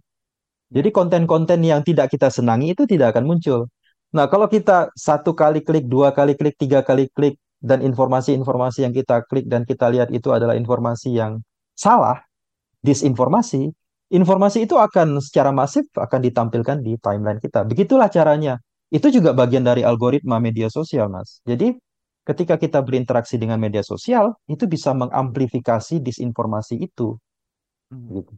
Jadi 0.73 0.89
konten-konten 0.89 1.61
yang 1.61 1.85
tidak 1.85 2.09
kita 2.09 2.33
senangi 2.33 2.73
itu 2.73 2.89
tidak 2.89 3.13
akan 3.13 3.29
muncul. 3.29 3.69
Nah, 4.15 4.25
kalau 4.25 4.49
kita 4.49 4.89
satu 4.97 5.37
kali 5.37 5.61
klik, 5.61 5.85
dua 5.85 6.09
kali 6.09 6.33
klik, 6.33 6.57
tiga 6.57 6.81
kali 6.81 7.05
klik, 7.13 7.37
dan 7.61 7.81
informasi-informasi 7.81 8.85
yang 8.85 8.93
kita 8.93 9.25
klik 9.25 9.49
dan 9.49 9.65
kita 9.65 9.89
lihat 9.89 10.09
itu 10.13 10.29
adalah 10.29 10.53
informasi 10.57 11.17
yang 11.17 11.41
salah, 11.73 12.21
disinformasi, 12.85 13.73
informasi 14.13 14.69
itu 14.69 14.77
akan 14.77 15.17
secara 15.21 15.49
masif 15.49 15.87
akan 15.95 16.19
ditampilkan 16.21 16.77
di 16.81 16.97
timeline 17.01 17.41
kita. 17.41 17.65
Begitulah 17.65 18.09
caranya. 18.09 18.61
Itu 18.93 19.09
juga 19.09 19.33
bagian 19.33 19.65
dari 19.65 19.81
algoritma 19.81 20.37
media 20.37 20.69
sosial, 20.69 21.09
Mas. 21.09 21.41
Jadi 21.43 21.73
ketika 22.25 22.57
kita 22.57 22.81
berinteraksi 22.85 23.37
dengan 23.37 23.57
media 23.57 23.81
sosial, 23.81 24.37
itu 24.45 24.69
bisa 24.69 24.93
mengamplifikasi 24.93 26.01
disinformasi 26.01 26.81
itu. 26.81 27.17
Hmm. 27.89 28.21
Gitu. 28.21 28.33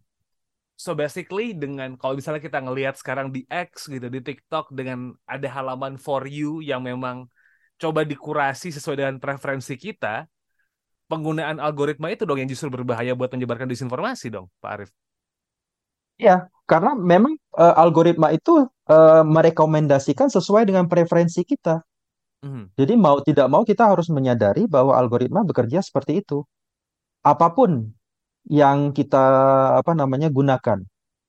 So 0.77 0.93
basically 0.93 1.57
dengan 1.57 1.97
kalau 1.97 2.13
misalnya 2.13 2.37
kita 2.37 2.61
ngelihat 2.61 3.01
sekarang 3.01 3.33
di 3.33 3.49
X 3.49 3.89
gitu 3.89 4.13
di 4.13 4.21
TikTok 4.21 4.69
dengan 4.77 5.09
ada 5.25 5.49
halaman 5.49 5.97
for 5.97 6.29
you 6.29 6.61
yang 6.61 6.85
memang 6.85 7.25
coba 7.81 8.05
dikurasi 8.05 8.69
sesuai 8.69 8.97
dengan 9.01 9.15
preferensi 9.17 9.73
kita, 9.73 10.29
penggunaan 11.09 11.57
algoritma 11.57 12.13
itu 12.13 12.29
dong 12.29 12.37
yang 12.37 12.49
justru 12.49 12.69
berbahaya 12.69 13.17
buat 13.17 13.33
menyebarkan 13.33 13.65
disinformasi 13.65 14.29
dong, 14.29 14.53
Pak 14.61 14.69
Arif. 14.69 14.89
Ya, 16.17 16.49
karena 16.65 16.97
memang 16.97 17.37
uh, 17.53 17.75
algoritma 17.77 18.33
itu 18.33 18.65
uh, 18.89 19.23
merekomendasikan 19.23 20.27
sesuai 20.27 20.65
dengan 20.65 20.89
preferensi 20.89 21.45
kita. 21.45 21.85
Mm-hmm. 22.43 22.65
Jadi 22.77 22.93
mau 22.97 23.17
tidak 23.21 23.47
mau 23.49 23.63
kita 23.65 23.89
harus 23.89 24.09
menyadari 24.13 24.69
bahwa 24.69 24.93
algoritma 24.93 25.41
bekerja 25.45 25.81
seperti 25.81 26.21
itu. 26.21 26.45
Apa 27.25 27.53
pun 27.53 27.93
yang 28.47 28.93
kita 28.93 29.25
apa 29.81 29.91
namanya 29.97 30.29
gunakan, 30.29 30.79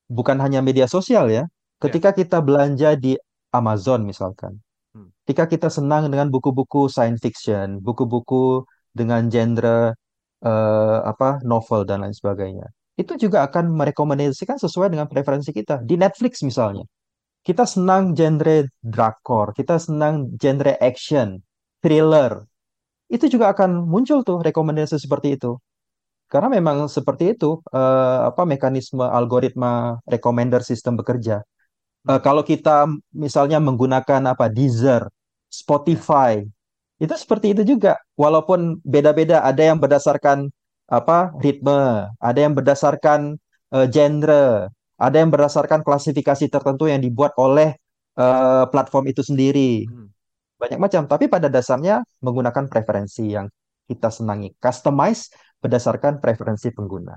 bukan 0.08 0.36
hanya 0.40 0.60
media 0.60 0.84
sosial 0.88 1.28
ya. 1.32 1.44
Ketika 1.78 2.10
yeah. 2.12 2.18
kita 2.24 2.38
belanja 2.42 2.90
di 2.98 3.14
Amazon 3.54 4.04
misalkan, 4.04 4.58
hmm. 4.92 5.08
ketika 5.24 5.46
kita 5.48 5.68
senang 5.70 6.10
dengan 6.10 6.28
buku-buku 6.28 6.90
science 6.90 7.22
fiction, 7.22 7.78
buku-buku 7.80 8.66
dengan 8.92 9.30
genre 9.30 9.94
uh, 10.42 10.98
apa 11.06 11.40
novel 11.46 11.86
dan 11.88 12.02
lain 12.04 12.14
sebagainya, 12.14 12.66
itu 12.98 13.14
juga 13.14 13.46
akan 13.46 13.70
merekomendasikan 13.78 14.58
sesuai 14.58 14.90
dengan 14.90 15.06
preferensi 15.06 15.54
kita. 15.54 15.86
Di 15.86 15.94
Netflix 15.94 16.42
misalnya, 16.42 16.82
kita 17.46 17.62
senang 17.62 18.10
genre 18.18 18.66
drakor, 18.82 19.54
kita 19.54 19.78
senang 19.78 20.34
genre 20.34 20.74
action, 20.82 21.38
thriller. 21.78 22.42
Itu 23.06 23.30
juga 23.30 23.54
akan 23.54 23.86
muncul 23.86 24.26
tuh 24.26 24.42
rekomendasi 24.42 24.98
seperti 24.98 25.38
itu. 25.38 25.54
Karena 26.28 26.52
memang 26.52 26.92
seperti 26.92 27.38
itu 27.38 27.64
uh, 27.72 28.28
apa 28.28 28.44
mekanisme 28.44 29.00
algoritma 29.00 29.96
recommender 30.04 30.60
sistem 30.60 31.00
bekerja. 31.00 31.40
Uh, 32.04 32.20
kalau 32.20 32.44
kita 32.44 32.84
misalnya 33.16 33.56
menggunakan 33.62 34.36
apa 34.36 34.52
Deezer, 34.52 35.08
Spotify, 35.48 36.44
itu 37.00 37.14
seperti 37.14 37.56
itu 37.56 37.62
juga. 37.64 37.96
Walaupun 38.18 38.82
beda-beda, 38.84 39.40
ada 39.40 39.62
yang 39.62 39.80
berdasarkan 39.80 40.52
apa 40.88 41.36
ritme, 41.36 42.08
ada 42.16 42.38
yang 42.40 42.56
berdasarkan 42.56 43.36
uh, 43.76 43.86
genre, 43.86 44.72
ada 44.96 45.16
yang 45.20 45.28
berdasarkan 45.28 45.84
klasifikasi 45.84 46.48
tertentu 46.48 46.88
yang 46.88 47.04
dibuat 47.04 47.36
oleh 47.36 47.76
uh, 48.16 48.64
platform 48.72 49.12
itu 49.12 49.20
sendiri. 49.20 49.84
Hmm. 49.84 50.08
Banyak 50.58 50.80
macam, 50.80 51.06
tapi 51.06 51.30
pada 51.30 51.46
dasarnya 51.46 52.02
menggunakan 52.24 52.66
preferensi 52.66 53.30
yang 53.30 53.46
kita 53.86 54.10
senangi. 54.10 54.56
Customize 54.58 55.30
berdasarkan 55.62 56.18
preferensi 56.18 56.72
pengguna. 56.74 57.14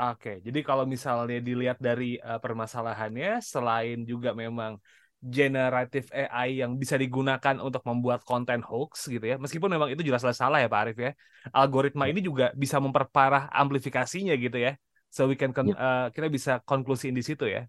Oke, 0.00 0.40
jadi 0.40 0.64
kalau 0.64 0.88
misalnya 0.88 1.38
dilihat 1.44 1.76
dari 1.76 2.16
uh, 2.16 2.40
permasalahannya, 2.40 3.44
selain 3.44 4.02
juga 4.08 4.32
memang 4.32 4.80
generatif 5.20 6.08
AI 6.16 6.64
yang 6.64 6.80
bisa 6.80 6.96
digunakan 6.96 7.60
untuk 7.60 7.84
membuat 7.84 8.24
konten 8.24 8.64
hoax 8.64 9.12
gitu 9.12 9.22
ya. 9.22 9.36
Meskipun 9.36 9.68
memang 9.68 9.92
itu 9.92 10.00
jelas-jelas 10.00 10.40
salah 10.40 10.64
ya 10.64 10.68
Pak 10.72 10.80
Arif 10.80 10.96
ya. 10.96 11.12
Algoritma 11.52 12.08
ya. 12.08 12.16
ini 12.16 12.20
juga 12.24 12.56
bisa 12.56 12.80
memperparah 12.80 13.52
amplifikasinya 13.52 14.32
gitu 14.40 14.56
ya. 14.56 14.80
So 15.12 15.28
we 15.28 15.36
can 15.36 15.52
yeah. 15.52 15.76
Uh, 15.76 16.06
kita 16.14 16.32
bisa 16.32 16.52
konklusiin 16.64 17.12
di 17.12 17.20
situ 17.20 17.44
ya. 17.44 17.68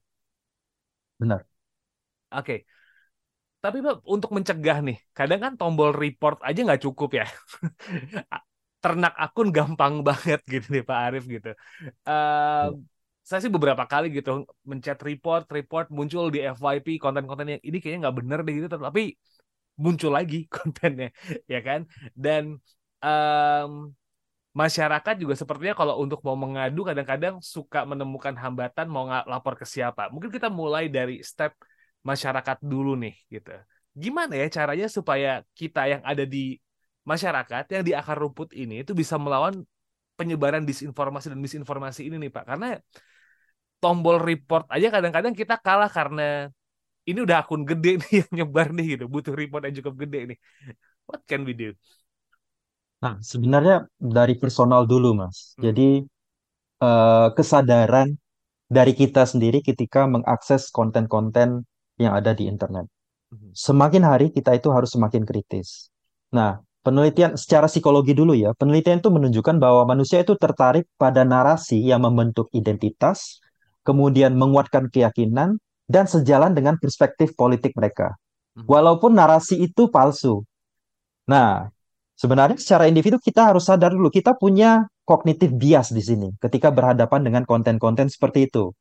Benar. 1.19 1.43
Oke. 2.31 2.45
Okay. 2.45 2.59
Tapi 3.61 3.77
Pak, 3.85 4.01
untuk 4.09 4.33
mencegah 4.33 4.81
nih, 4.81 4.97
kadang 5.13 5.37
kan 5.37 5.53
tombol 5.53 5.93
report 5.93 6.41
aja 6.41 6.59
nggak 6.65 6.81
cukup 6.81 7.21
ya. 7.21 7.25
Ternak 8.81 9.13
akun 9.13 9.53
gampang 9.53 10.01
banget 10.07 10.41
gitu 10.49 10.65
nih 10.73 10.81
Pak 10.81 10.99
Arif 11.05 11.23
gitu. 11.29 11.53
Uh, 12.01 12.73
saya 13.31 13.39
sih 13.47 13.53
beberapa 13.55 13.87
kali 13.87 14.11
gitu 14.11 14.43
mencet 14.67 14.99
report, 15.07 15.47
report 15.55 15.87
muncul 15.87 16.27
di 16.27 16.43
FYP 16.43 16.99
konten-konten 16.99 17.47
yang 17.55 17.61
ini 17.63 17.77
kayaknya 17.79 17.99
nggak 18.03 18.17
bener 18.19 18.39
deh 18.43 18.53
gitu, 18.59 18.67
tapi 18.67 19.15
muncul 19.79 20.11
lagi 20.11 20.43
kontennya, 20.55 21.15
ya 21.47 21.59
kan? 21.63 21.87
Dan 22.11 22.59
um, 22.99 23.95
masyarakat 24.51 25.15
juga 25.15 25.33
sepertinya 25.39 25.75
kalau 25.79 25.95
untuk 26.03 26.19
mau 26.27 26.35
mengadu 26.35 26.83
kadang-kadang 26.83 27.39
suka 27.39 27.87
menemukan 27.87 28.35
hambatan 28.35 28.91
mau 28.91 29.07
lapor 29.07 29.55
ke 29.55 29.63
siapa. 29.63 30.11
Mungkin 30.11 30.27
kita 30.27 30.51
mulai 30.51 30.91
dari 30.91 31.23
step 31.23 31.55
masyarakat 32.03 32.59
dulu 32.59 32.99
nih 32.99 33.15
gitu. 33.31 33.55
Gimana 33.95 34.35
ya 34.35 34.47
caranya 34.51 34.87
supaya 34.91 35.39
kita 35.55 35.87
yang 35.87 36.03
ada 36.03 36.27
di 36.27 36.59
masyarakat 37.07 37.63
yang 37.71 37.83
di 37.87 37.93
akar 37.95 38.19
rumput 38.19 38.51
ini 38.53 38.83
itu 38.83 38.91
bisa 38.91 39.15
melawan 39.15 39.63
penyebaran 40.19 40.67
disinformasi 40.67 41.33
dan 41.33 41.39
misinformasi 41.39 42.11
ini 42.11 42.15
nih 42.27 42.31
Pak. 42.35 42.43
Karena 42.43 42.77
tombol 43.81 44.21
report 44.21 44.69
aja 44.69 44.87
kadang-kadang 44.93 45.33
kita 45.33 45.57
kalah 45.57 45.89
karena 45.89 46.47
ini 47.09 47.19
udah 47.25 47.41
akun 47.41 47.65
gede 47.65 47.97
nih 47.97 48.11
yang 48.21 48.31
nyebar 48.43 48.67
nih 48.77 48.85
gitu, 48.97 49.05
butuh 49.09 49.33
report 49.33 49.65
yang 49.65 49.75
cukup 49.81 50.05
gede 50.05 50.19
nih. 50.33 50.37
What 51.09 51.25
can 51.25 51.43
we 51.43 51.57
do? 51.57 51.73
Nah, 53.01 53.17
sebenarnya 53.17 53.89
dari 53.97 54.37
personal 54.37 54.85
dulu, 54.85 55.17
Mas. 55.17 55.57
Hmm. 55.57 55.65
Jadi 55.65 56.05
uh, 56.85 57.33
kesadaran 57.33 58.13
dari 58.69 58.93
kita 58.93 59.25
sendiri 59.25 59.65
ketika 59.65 60.05
mengakses 60.05 60.69
konten-konten 60.69 61.65
yang 61.97 62.13
ada 62.13 62.37
di 62.37 62.45
internet. 62.45 62.85
Hmm. 63.33 63.49
Semakin 63.57 64.05
hari 64.05 64.29
kita 64.29 64.53
itu 64.53 64.69
harus 64.69 64.93
semakin 64.93 65.25
kritis. 65.25 65.89
Nah, 66.29 66.61
penelitian 66.85 67.33
secara 67.33 67.65
psikologi 67.65 68.13
dulu 68.13 68.37
ya, 68.37 68.53
penelitian 68.53 69.01
itu 69.01 69.09
menunjukkan 69.09 69.57
bahwa 69.57 69.89
manusia 69.89 70.21
itu 70.21 70.37
tertarik 70.37 70.85
pada 71.01 71.25
narasi 71.25 71.81
yang 71.81 72.05
membentuk 72.05 72.53
identitas 72.53 73.41
kemudian 73.81 74.37
menguatkan 74.37 74.89
keyakinan, 74.89 75.57
dan 75.91 76.05
sejalan 76.07 76.55
dengan 76.55 76.79
perspektif 76.79 77.35
politik 77.35 77.75
mereka. 77.75 78.15
Mhm. 78.55 78.67
Walaupun 78.67 79.11
narasi 79.11 79.59
itu 79.59 79.91
palsu. 79.91 80.43
Nah, 81.27 81.67
sebenarnya 82.15 82.55
secara 82.59 82.87
individu 82.87 83.19
kita 83.19 83.51
harus 83.51 83.67
sadar 83.67 83.91
dulu, 83.91 84.07
kita 84.07 84.35
punya 84.39 84.87
kognitif 85.03 85.51
bias 85.51 85.91
di 85.91 85.99
sini 85.99 86.31
ketika 86.39 86.71
berhadapan 86.71 87.27
dengan 87.27 87.43
konten-konten 87.43 88.07
seperti 88.07 88.47
itu. 88.47 88.71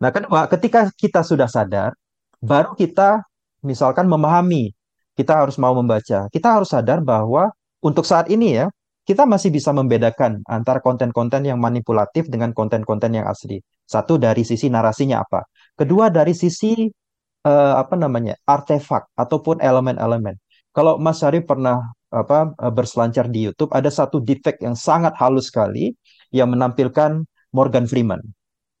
Nah, 0.00 0.08
kedua, 0.14 0.48
ketika 0.48 0.88
kita 0.94 1.20
sudah 1.20 1.50
sadar, 1.50 1.92
baru 2.38 2.72
kita 2.78 3.20
misalkan 3.66 4.06
memahami, 4.06 4.72
kita 5.18 5.34
harus 5.34 5.58
mau 5.58 5.74
membaca. 5.74 6.30
Kita 6.30 6.48
harus 6.54 6.70
sadar 6.70 7.02
bahwa 7.02 7.50
untuk 7.82 8.06
saat 8.06 8.30
ini 8.30 8.62
ya, 8.62 8.70
kita 9.08 9.24
masih 9.24 9.48
bisa 9.48 9.72
membedakan 9.72 10.44
antara 10.44 10.84
konten-konten 10.84 11.40
yang 11.48 11.56
manipulatif 11.56 12.28
dengan 12.28 12.52
konten-konten 12.52 13.16
yang 13.16 13.24
asli. 13.24 13.64
Satu 13.88 14.20
dari 14.20 14.44
sisi 14.44 14.68
narasinya 14.68 15.24
apa. 15.24 15.48
Kedua 15.72 16.12
dari 16.12 16.36
sisi 16.36 16.84
uh, 17.48 17.74
apa 17.80 17.96
namanya 17.96 18.36
artefak 18.44 19.08
ataupun 19.16 19.64
elemen-elemen. 19.64 20.36
Kalau 20.76 21.00
Mas 21.00 21.24
Syarif 21.24 21.48
pernah 21.48 21.88
apa 22.12 22.52
uh, 22.52 22.68
berselancar 22.68 23.32
di 23.32 23.48
YouTube, 23.48 23.72
ada 23.72 23.88
satu 23.88 24.20
defect 24.20 24.60
yang 24.60 24.76
sangat 24.76 25.16
halus 25.16 25.48
sekali 25.48 25.96
yang 26.28 26.52
menampilkan 26.52 27.24
Morgan 27.56 27.88
Freeman. 27.88 28.20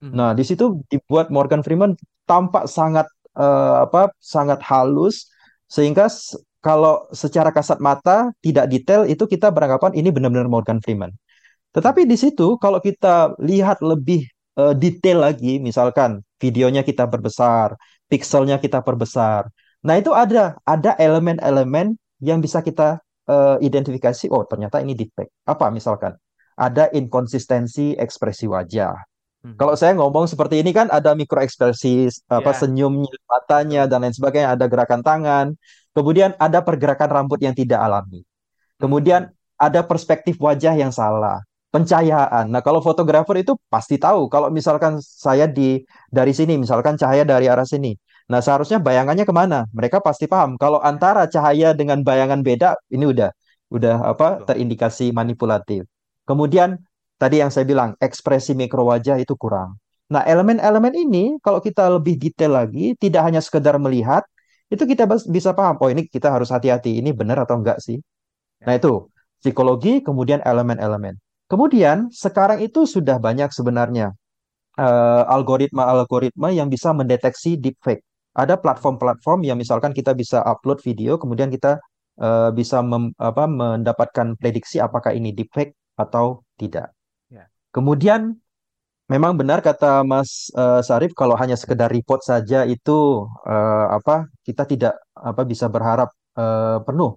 Hmm. 0.04 0.12
Nah, 0.12 0.30
di 0.36 0.44
situ 0.44 0.84
dibuat 0.92 1.32
Morgan 1.32 1.64
Freeman 1.64 1.96
tampak 2.28 2.68
sangat 2.68 3.08
uh, 3.32 3.88
apa 3.88 4.12
sangat 4.20 4.60
halus 4.60 5.32
sehingga 5.72 6.12
kalau 6.58 7.06
secara 7.14 7.54
kasat 7.54 7.78
mata 7.78 8.34
tidak 8.42 8.66
detail 8.66 9.06
itu 9.06 9.24
kita 9.30 9.54
beranggapan 9.54 9.94
ini 9.94 10.10
benar-benar 10.10 10.50
Morgan 10.50 10.82
Freeman. 10.82 11.14
Tetapi 11.72 12.08
di 12.08 12.16
situ 12.18 12.58
kalau 12.58 12.82
kita 12.82 13.38
lihat 13.38 13.78
lebih 13.84 14.26
uh, 14.58 14.74
detail 14.74 15.22
lagi, 15.22 15.62
misalkan 15.62 16.24
videonya 16.42 16.82
kita 16.82 17.06
perbesar, 17.06 17.78
pixelnya 18.10 18.58
kita 18.58 18.82
perbesar. 18.82 19.46
Nah, 19.86 19.94
itu 19.94 20.10
ada 20.10 20.58
ada 20.66 20.98
elemen-elemen 20.98 21.94
yang 22.18 22.42
bisa 22.42 22.58
kita 22.66 22.98
uh, 23.30 23.56
identifikasi 23.62 24.26
oh 24.34 24.42
ternyata 24.48 24.82
ini 24.82 24.98
defect. 24.98 25.30
Apa 25.46 25.70
misalkan? 25.70 26.18
Ada 26.58 26.90
inkonsistensi 26.90 27.94
ekspresi 27.94 28.50
wajah. 28.50 28.98
Hmm. 29.46 29.54
Kalau 29.54 29.78
saya 29.78 29.94
ngomong 29.94 30.26
seperti 30.26 30.58
ini 30.58 30.74
kan 30.74 30.90
ada 30.90 31.14
mikro 31.14 31.38
ekspresi 31.38 32.10
apa 32.26 32.50
yeah. 32.50 32.58
senyumnya, 32.58 33.14
matanya 33.30 33.82
dan 33.86 34.02
lain 34.02 34.10
sebagainya, 34.10 34.58
ada 34.58 34.66
gerakan 34.66 35.06
tangan. 35.06 35.46
Kemudian 35.98 36.38
ada 36.38 36.62
pergerakan 36.62 37.10
rambut 37.10 37.42
yang 37.42 37.58
tidak 37.58 37.82
alami. 37.82 38.22
Kemudian 38.78 39.34
ada 39.58 39.82
perspektif 39.82 40.38
wajah 40.38 40.78
yang 40.78 40.94
salah, 40.94 41.42
pencahayaan. 41.74 42.46
Nah, 42.46 42.62
kalau 42.62 42.78
fotografer 42.78 43.42
itu 43.42 43.58
pasti 43.66 43.98
tahu 43.98 44.30
kalau 44.30 44.46
misalkan 44.54 45.02
saya 45.02 45.50
di 45.50 45.82
dari 46.14 46.30
sini, 46.30 46.54
misalkan 46.54 46.94
cahaya 46.94 47.26
dari 47.26 47.50
arah 47.50 47.66
sini. 47.66 47.98
Nah, 48.30 48.38
seharusnya 48.38 48.78
bayangannya 48.78 49.26
ke 49.26 49.34
mana? 49.34 49.66
Mereka 49.74 49.98
pasti 49.98 50.30
paham. 50.30 50.54
Kalau 50.54 50.78
antara 50.78 51.26
cahaya 51.26 51.74
dengan 51.74 52.06
bayangan 52.06 52.46
beda, 52.46 52.78
ini 52.94 53.10
udah 53.10 53.34
udah 53.74 54.14
apa 54.14 54.46
terindikasi 54.46 55.10
manipulatif. 55.10 55.82
Kemudian 56.22 56.78
tadi 57.18 57.42
yang 57.42 57.50
saya 57.50 57.66
bilang 57.66 57.98
ekspresi 57.98 58.54
mikro 58.54 58.86
wajah 58.86 59.18
itu 59.18 59.34
kurang. 59.34 59.74
Nah, 60.14 60.22
elemen-elemen 60.22 60.94
ini 60.94 61.24
kalau 61.42 61.58
kita 61.58 61.90
lebih 61.90 62.16
detail 62.16 62.54
lagi, 62.54 62.94
tidak 62.96 63.28
hanya 63.28 63.42
sekedar 63.42 63.76
melihat, 63.76 64.22
itu 64.68 64.84
kita 64.84 65.08
bisa 65.08 65.56
paham, 65.56 65.80
oh 65.80 65.88
ini 65.88 66.04
kita 66.04 66.28
harus 66.28 66.52
hati-hati, 66.52 67.00
ini 67.00 67.16
benar 67.16 67.44
atau 67.44 67.56
enggak 67.56 67.80
sih? 67.80 67.96
Nah 68.64 68.76
ya. 68.76 68.80
itu, 68.80 69.08
psikologi, 69.40 70.04
kemudian 70.04 70.44
elemen-elemen. 70.44 71.16
Kemudian 71.48 72.12
sekarang 72.12 72.60
itu 72.60 72.84
sudah 72.84 73.16
banyak 73.16 73.48
sebenarnya 73.48 74.12
uh, 74.76 75.24
algoritma-algoritma 75.32 76.52
yang 76.52 76.68
bisa 76.68 76.92
mendeteksi 76.92 77.56
deepfake. 77.56 78.04
Ada 78.36 78.60
platform-platform 78.60 79.48
yang 79.48 79.56
misalkan 79.56 79.96
kita 79.96 80.12
bisa 80.12 80.44
upload 80.44 80.84
video, 80.84 81.16
kemudian 81.16 81.48
kita 81.48 81.80
uh, 82.20 82.52
bisa 82.52 82.84
mem, 82.84 83.10
apa, 83.16 83.48
mendapatkan 83.48 84.36
prediksi 84.36 84.78
apakah 84.78 85.16
ini 85.16 85.32
deepfake 85.32 85.74
atau 85.96 86.46
tidak. 86.60 86.92
Ya. 87.32 87.48
Kemudian 87.72 88.38
memang 89.12 89.32
benar 89.40 89.58
kata 89.64 90.04
Mas 90.04 90.52
uh, 90.54 90.80
Sarif 90.84 91.12
kalau 91.16 91.34
hanya 91.40 91.56
sekedar 91.56 91.88
report 91.88 92.20
saja 92.22 92.68
itu 92.68 93.24
uh, 93.48 93.86
apa 93.96 94.28
kita 94.46 94.62
tidak 94.68 94.94
apa 95.16 95.42
bisa 95.48 95.66
berharap 95.72 96.12
uh, 96.36 96.78
penuh. 96.84 97.16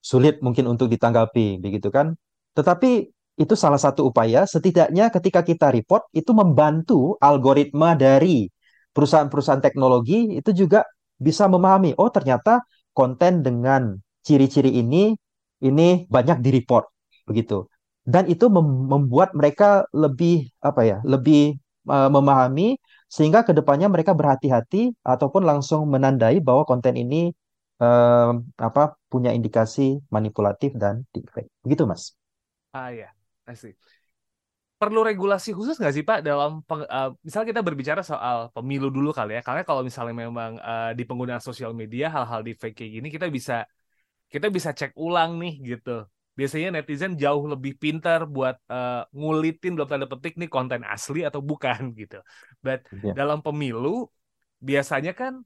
Sulit 0.00 0.40
mungkin 0.40 0.64
untuk 0.72 0.88
ditanggapi 0.88 1.60
begitu 1.60 1.88
kan? 1.92 2.16
Tetapi 2.56 2.90
itu 3.40 3.54
salah 3.56 3.80
satu 3.80 4.10
upaya 4.10 4.44
setidaknya 4.44 5.08
ketika 5.08 5.40
kita 5.40 5.72
report 5.72 6.08
itu 6.12 6.32
membantu 6.36 7.16
algoritma 7.20 7.96
dari 7.96 8.48
perusahaan-perusahaan 8.92 9.64
teknologi 9.64 10.36
itu 10.36 10.50
juga 10.52 10.84
bisa 11.16 11.48
memahami 11.48 11.96
oh 11.96 12.12
ternyata 12.12 12.60
konten 12.92 13.40
dengan 13.40 13.96
ciri-ciri 14.20 14.76
ini 14.76 15.16
ini 15.64 16.04
banyak 16.04 16.44
di 16.44 16.50
report 16.52 16.84
begitu 17.24 17.64
dan 18.10 18.24
itu 18.26 18.50
mem 18.50 18.66
membuat 18.92 19.30
mereka 19.38 19.86
lebih 19.94 20.50
apa 20.58 20.82
ya 20.90 20.98
lebih 21.06 21.42
uh, 21.86 22.10
memahami 22.10 22.76
sehingga 23.06 23.46
ke 23.46 23.52
depannya 23.54 23.86
mereka 23.94 24.12
berhati-hati 24.18 24.82
ataupun 25.02 25.42
langsung 25.46 25.86
menandai 25.86 26.42
bahwa 26.42 26.62
konten 26.66 26.94
ini 26.98 27.30
uh, 27.82 28.34
apa 28.58 28.98
punya 29.10 29.30
indikasi 29.30 29.98
manipulatif 30.14 30.74
dan 30.74 31.06
deepfake. 31.14 31.50
Begitu 31.62 31.82
mas. 31.86 32.14
Ah 32.74 32.90
ya 32.90 33.10
asik 33.50 33.74
perlu 34.80 35.04
regulasi 35.04 35.52
khusus 35.52 35.76
nggak 35.76 35.92
sih 35.92 36.04
Pak 36.08 36.18
dalam 36.24 36.64
peng, 36.64 36.88
uh, 36.88 37.12
misalnya 37.20 37.52
kita 37.52 37.60
berbicara 37.60 38.00
soal 38.00 38.48
pemilu 38.56 38.88
dulu 38.88 39.12
kali 39.12 39.36
ya 39.36 39.42
karena 39.44 39.60
kalau 39.68 39.84
misalnya 39.84 40.16
memang 40.24 40.56
uh, 40.56 40.96
di 40.96 41.04
penggunaan 41.04 41.44
sosial 41.44 41.76
media 41.76 42.08
hal-hal 42.08 42.40
di 42.40 42.56
fake 42.56 42.80
kayak 42.80 42.92
gini 42.96 43.08
kita 43.12 43.28
bisa 43.28 43.68
kita 44.32 44.48
bisa 44.48 44.72
cek 44.72 44.96
ulang 44.96 45.36
nih 45.36 45.76
gitu 45.76 46.08
biasanya 46.38 46.80
netizen 46.80 47.18
jauh 47.18 47.44
lebih 47.44 47.76
pintar 47.76 48.24
buat 48.24 48.56
uh, 48.70 49.04
ngulitin 49.12 49.76
dalam 49.76 49.88
tanda 49.90 50.06
petik 50.08 50.38
nih 50.40 50.48
konten 50.48 50.82
asli 50.86 51.26
atau 51.26 51.42
bukan 51.42 51.90
gitu. 52.00 52.22
But 52.64 52.86
yeah. 52.90 53.12
dalam 53.12 53.42
pemilu 53.44 54.08
biasanya 54.60 55.12
kan 55.16 55.44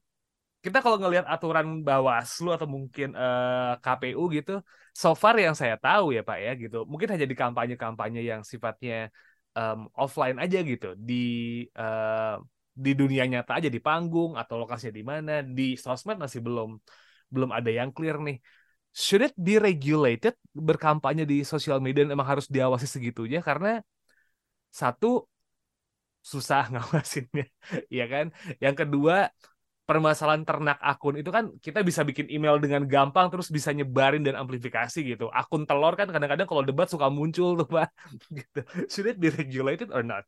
kita 0.65 0.81
kalau 0.81 0.97
ngelihat 0.97 1.29
aturan 1.29 1.85
Bawaslu 1.85 2.57
atau 2.57 2.65
mungkin 2.65 3.13
uh, 3.13 3.77
eh, 3.77 3.85
KPU 3.85 4.33
gitu, 4.33 4.65
so 4.97 5.13
far 5.13 5.37
yang 5.37 5.53
saya 5.53 5.77
tahu 5.77 6.17
ya 6.17 6.25
Pak 6.25 6.39
ya 6.41 6.57
gitu, 6.57 6.89
mungkin 6.89 7.13
hanya 7.13 7.29
di 7.29 7.37
kampanye-kampanye 7.37 8.25
yang 8.25 8.41
sifatnya 8.41 9.13
um, 9.53 9.93
offline 9.93 10.41
aja 10.41 10.65
gitu, 10.65 10.97
di 10.97 11.69
uh, 11.77 12.41
di 12.73 12.97
dunia 12.97 13.29
nyata 13.29 13.61
aja 13.61 13.69
di 13.69 13.77
panggung 13.77 14.41
atau 14.41 14.57
lokasinya 14.57 14.97
di 14.97 15.05
mana, 15.05 15.45
di 15.45 15.77
sosmed 15.77 16.17
masih 16.17 16.41
belum 16.41 16.81
belum 17.29 17.51
ada 17.53 17.69
yang 17.69 17.93
clear 17.93 18.17
nih 18.17 18.41
should 18.95 19.27
it 19.27 19.35
be 19.35 19.59
regulated 19.59 20.39
berkampanye 20.55 21.27
di 21.27 21.43
sosial 21.43 21.83
media 21.83 22.07
emang 22.07 22.25
harus 22.25 22.47
diawasi 22.47 22.87
segitunya? 22.87 23.43
Karena 23.43 23.83
satu 24.71 25.27
susah 26.23 26.63
ngawasinnya 26.73 27.51
ya 27.91 28.07
kan? 28.07 28.31
Yang 28.63 28.87
kedua 28.87 29.29
permasalahan 29.85 30.49
ternak 30.49 30.81
akun 30.81 31.21
itu 31.21 31.29
kan 31.29 31.53
kita 31.61 31.85
bisa 31.85 32.01
bikin 32.09 32.33
email 32.33 32.57
dengan 32.57 32.89
gampang 32.89 33.29
terus 33.29 33.53
bisa 33.53 33.75
nyebarin 33.75 34.23
dan 34.23 34.39
amplifikasi 34.39 34.97
gitu. 34.97 35.29
Akun 35.29 35.67
telur 35.69 35.93
kan 35.99 36.09
kadang-kadang 36.09 36.49
kalau 36.49 36.63
debat 36.65 36.89
suka 36.89 37.11
muncul 37.11 37.59
tuh 37.59 37.69
pak 37.69 37.91
gitu. 38.39 38.61
Should 38.89 39.11
it 39.11 39.19
be 39.19 39.29
regulated 39.29 39.91
or 39.91 40.07
not? 40.07 40.25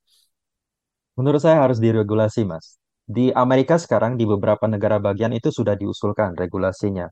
Menurut 1.17 1.41
saya 1.41 1.65
harus 1.65 1.81
diregulasi 1.81 2.45
mas. 2.45 2.77
Di 3.07 3.31
Amerika 3.33 3.79
sekarang 3.79 4.19
di 4.19 4.27
beberapa 4.27 4.67
negara 4.67 4.99
bagian 4.99 5.31
itu 5.31 5.55
sudah 5.55 5.79
diusulkan 5.79 6.35
regulasinya 6.35 7.07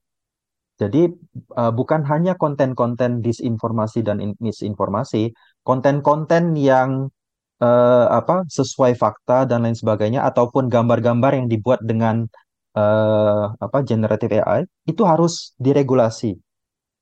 jadi 0.75 1.07
uh, 1.55 1.71
bukan 1.71 2.03
hanya 2.11 2.35
konten-konten 2.35 3.23
disinformasi 3.23 4.03
dan 4.03 4.35
misinformasi, 4.43 5.31
konten-konten 5.63 6.59
yang 6.59 7.15
uh, 7.63 8.07
apa 8.11 8.43
sesuai 8.51 8.99
fakta 8.99 9.47
dan 9.47 9.63
lain 9.63 9.79
sebagainya 9.79 10.27
ataupun 10.27 10.67
gambar-gambar 10.67 11.39
yang 11.39 11.47
dibuat 11.47 11.79
dengan 11.87 12.27
uh, 12.75 13.55
apa 13.55 13.87
generative 13.87 14.35
AI 14.43 14.67
itu 14.91 15.07
harus 15.07 15.55
diregulasi. 15.63 16.35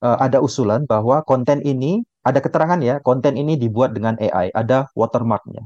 Uh, 0.05 0.19
ada 0.21 0.43
usulan 0.45 0.85
bahwa 0.85 1.25
konten 1.25 1.65
ini 1.65 2.05
ada 2.29 2.45
keterangan 2.45 2.79
ya, 2.85 3.01
konten 3.01 3.41
ini 3.41 3.57
dibuat 3.57 3.97
dengan 3.97 4.21
AI, 4.21 4.53
ada 4.53 4.93
watermarknya. 4.93 5.65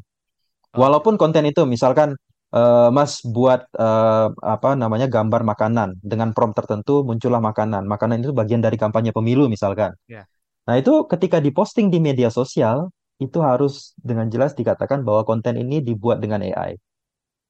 Walaupun 0.77 1.19
konten 1.19 1.42
itu 1.49 1.64
misalkan 1.66 2.14
uh, 2.52 2.88
Mas 2.92 3.24
buat 3.24 3.66
uh, 3.74 4.30
apa 4.44 4.78
namanya 4.78 5.11
gambar 5.11 5.42
makanan 5.42 5.98
dengan 6.04 6.30
prompt 6.37 6.59
tertentu 6.59 7.02
muncullah 7.02 7.42
makanan. 7.42 7.88
Makanan 7.88 8.22
itu 8.22 8.30
bagian 8.37 8.62
dari 8.62 8.76
kampanye 8.78 9.11
pemilu 9.11 9.50
misalkan. 9.50 9.96
Yeah. 10.06 10.28
Nah 10.66 10.78
itu 10.78 11.06
ketika 11.06 11.38
diposting 11.38 11.90
di 11.90 11.98
media 12.02 12.30
sosial 12.30 12.90
itu 13.16 13.40
harus 13.40 13.96
dengan 13.96 14.28
jelas 14.28 14.52
dikatakan 14.52 15.00
bahwa 15.00 15.24
konten 15.24 15.56
ini 15.56 15.80
dibuat 15.80 16.20
dengan 16.20 16.44
AI. 16.44 16.76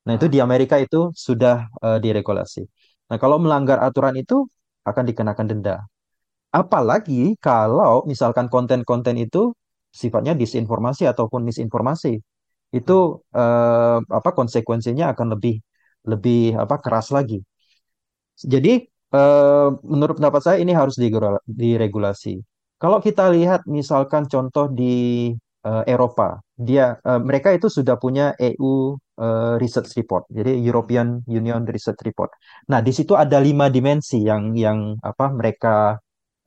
Nah 0.06 0.12
itu 0.14 0.30
di 0.30 0.38
ah. 0.38 0.46
Amerika 0.46 0.78
itu 0.78 1.10
sudah 1.12 1.66
uh, 1.82 1.98
diregulasi. 1.98 2.62
Nah 3.10 3.18
kalau 3.18 3.42
melanggar 3.42 3.82
aturan 3.82 4.14
itu 4.14 4.46
akan 4.86 5.04
dikenakan 5.10 5.46
denda. 5.50 5.76
Apalagi 6.54 7.34
kalau 7.42 8.06
misalkan 8.06 8.46
konten-konten 8.46 9.18
itu 9.18 9.50
sifatnya 9.90 10.38
disinformasi 10.38 11.10
ataupun 11.10 11.42
misinformasi 11.42 12.22
itu 12.78 12.96
uh, 13.40 13.98
apa 14.18 14.30
konsekuensinya 14.38 15.04
akan 15.12 15.26
lebih 15.34 15.54
lebih 16.10 16.54
apa 16.62 16.76
keras 16.84 17.08
lagi. 17.16 17.42
Jadi 18.52 18.84
uh, 19.16 19.68
menurut 19.82 20.14
pendapat 20.20 20.42
saya 20.44 20.58
ini 20.62 20.72
harus 20.76 20.96
diregulasi. 21.48 22.34
Kalau 22.76 22.98
kita 23.00 23.32
lihat 23.32 23.64
misalkan 23.64 24.28
contoh 24.28 24.68
di 24.68 25.32
uh, 25.64 25.82
Eropa, 25.88 26.44
dia 26.52 27.00
uh, 27.02 27.20
mereka 27.20 27.56
itu 27.56 27.72
sudah 27.72 27.96
punya 27.96 28.36
EU 28.36 28.94
uh, 29.16 29.54
Research 29.56 29.96
Report, 29.96 30.28
jadi 30.28 30.52
European 30.60 31.24
Union 31.24 31.64
Research 31.64 32.00
Report. 32.04 32.30
Nah 32.68 32.84
di 32.84 32.92
situ 32.92 33.16
ada 33.16 33.40
lima 33.40 33.72
dimensi 33.72 34.20
yang 34.20 34.52
yang 34.52 35.00
apa 35.00 35.32
mereka 35.32 35.96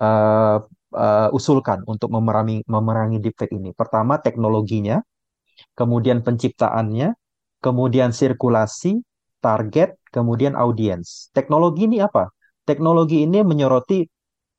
uh, 0.01 0.57
uh, 0.93 1.29
usulkan 1.33 1.81
untuk 1.85 2.09
memerangi 2.13 2.65
memerangi 2.65 3.17
deepfake 3.21 3.53
ini. 3.57 3.73
Pertama 3.73 4.21
teknologinya, 4.21 5.01
kemudian 5.74 6.26
penciptaannya, 6.26 7.15
kemudian 7.63 8.12
sirkulasi, 8.15 9.02
target, 9.39 9.95
kemudian 10.12 10.56
audiens. 10.56 11.32
Teknologi 11.32 11.88
ini 11.88 12.04
apa? 12.04 12.32
Teknologi 12.67 13.24
ini 13.24 13.41
menyoroti 13.41 14.06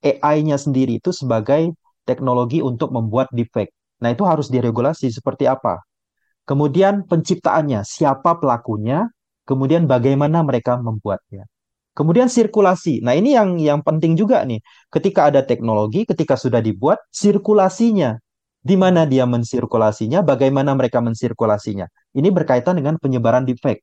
AI-nya 0.01 0.57
sendiri 0.57 0.99
itu 0.99 1.13
sebagai 1.13 1.77
teknologi 2.09 2.65
untuk 2.65 2.91
membuat 2.91 3.29
deepfake. 3.31 3.71
Nah, 4.01 4.11
itu 4.11 4.25
harus 4.25 4.49
diregulasi 4.49 5.13
seperti 5.13 5.45
apa? 5.45 5.85
Kemudian 6.49 7.05
penciptaannya, 7.07 7.85
siapa 7.85 8.41
pelakunya, 8.41 9.07
kemudian 9.45 9.85
bagaimana 9.85 10.41
mereka 10.41 10.81
membuatnya. 10.81 11.47
Kemudian 11.93 12.33
sirkulasi. 12.33 13.05
Nah, 13.05 13.13
ini 13.13 13.37
yang 13.37 13.61
yang 13.61 13.81
penting 13.85 14.17
juga 14.17 14.41
nih. 14.49 14.63
Ketika 14.89 15.29
ada 15.29 15.45
teknologi, 15.45 16.09
ketika 16.09 16.39
sudah 16.41 16.65
dibuat, 16.65 16.97
sirkulasinya. 17.13 18.17
Di 18.61 18.77
mana 18.77 19.09
dia 19.09 19.25
mensirkulasinya, 19.25 20.20
bagaimana 20.20 20.77
mereka 20.77 21.01
mensirkulasinya. 21.01 21.88
Ini 22.12 22.29
berkaitan 22.29 22.77
dengan 22.77 23.01
penyebaran 23.01 23.49
deepfake. 23.49 23.81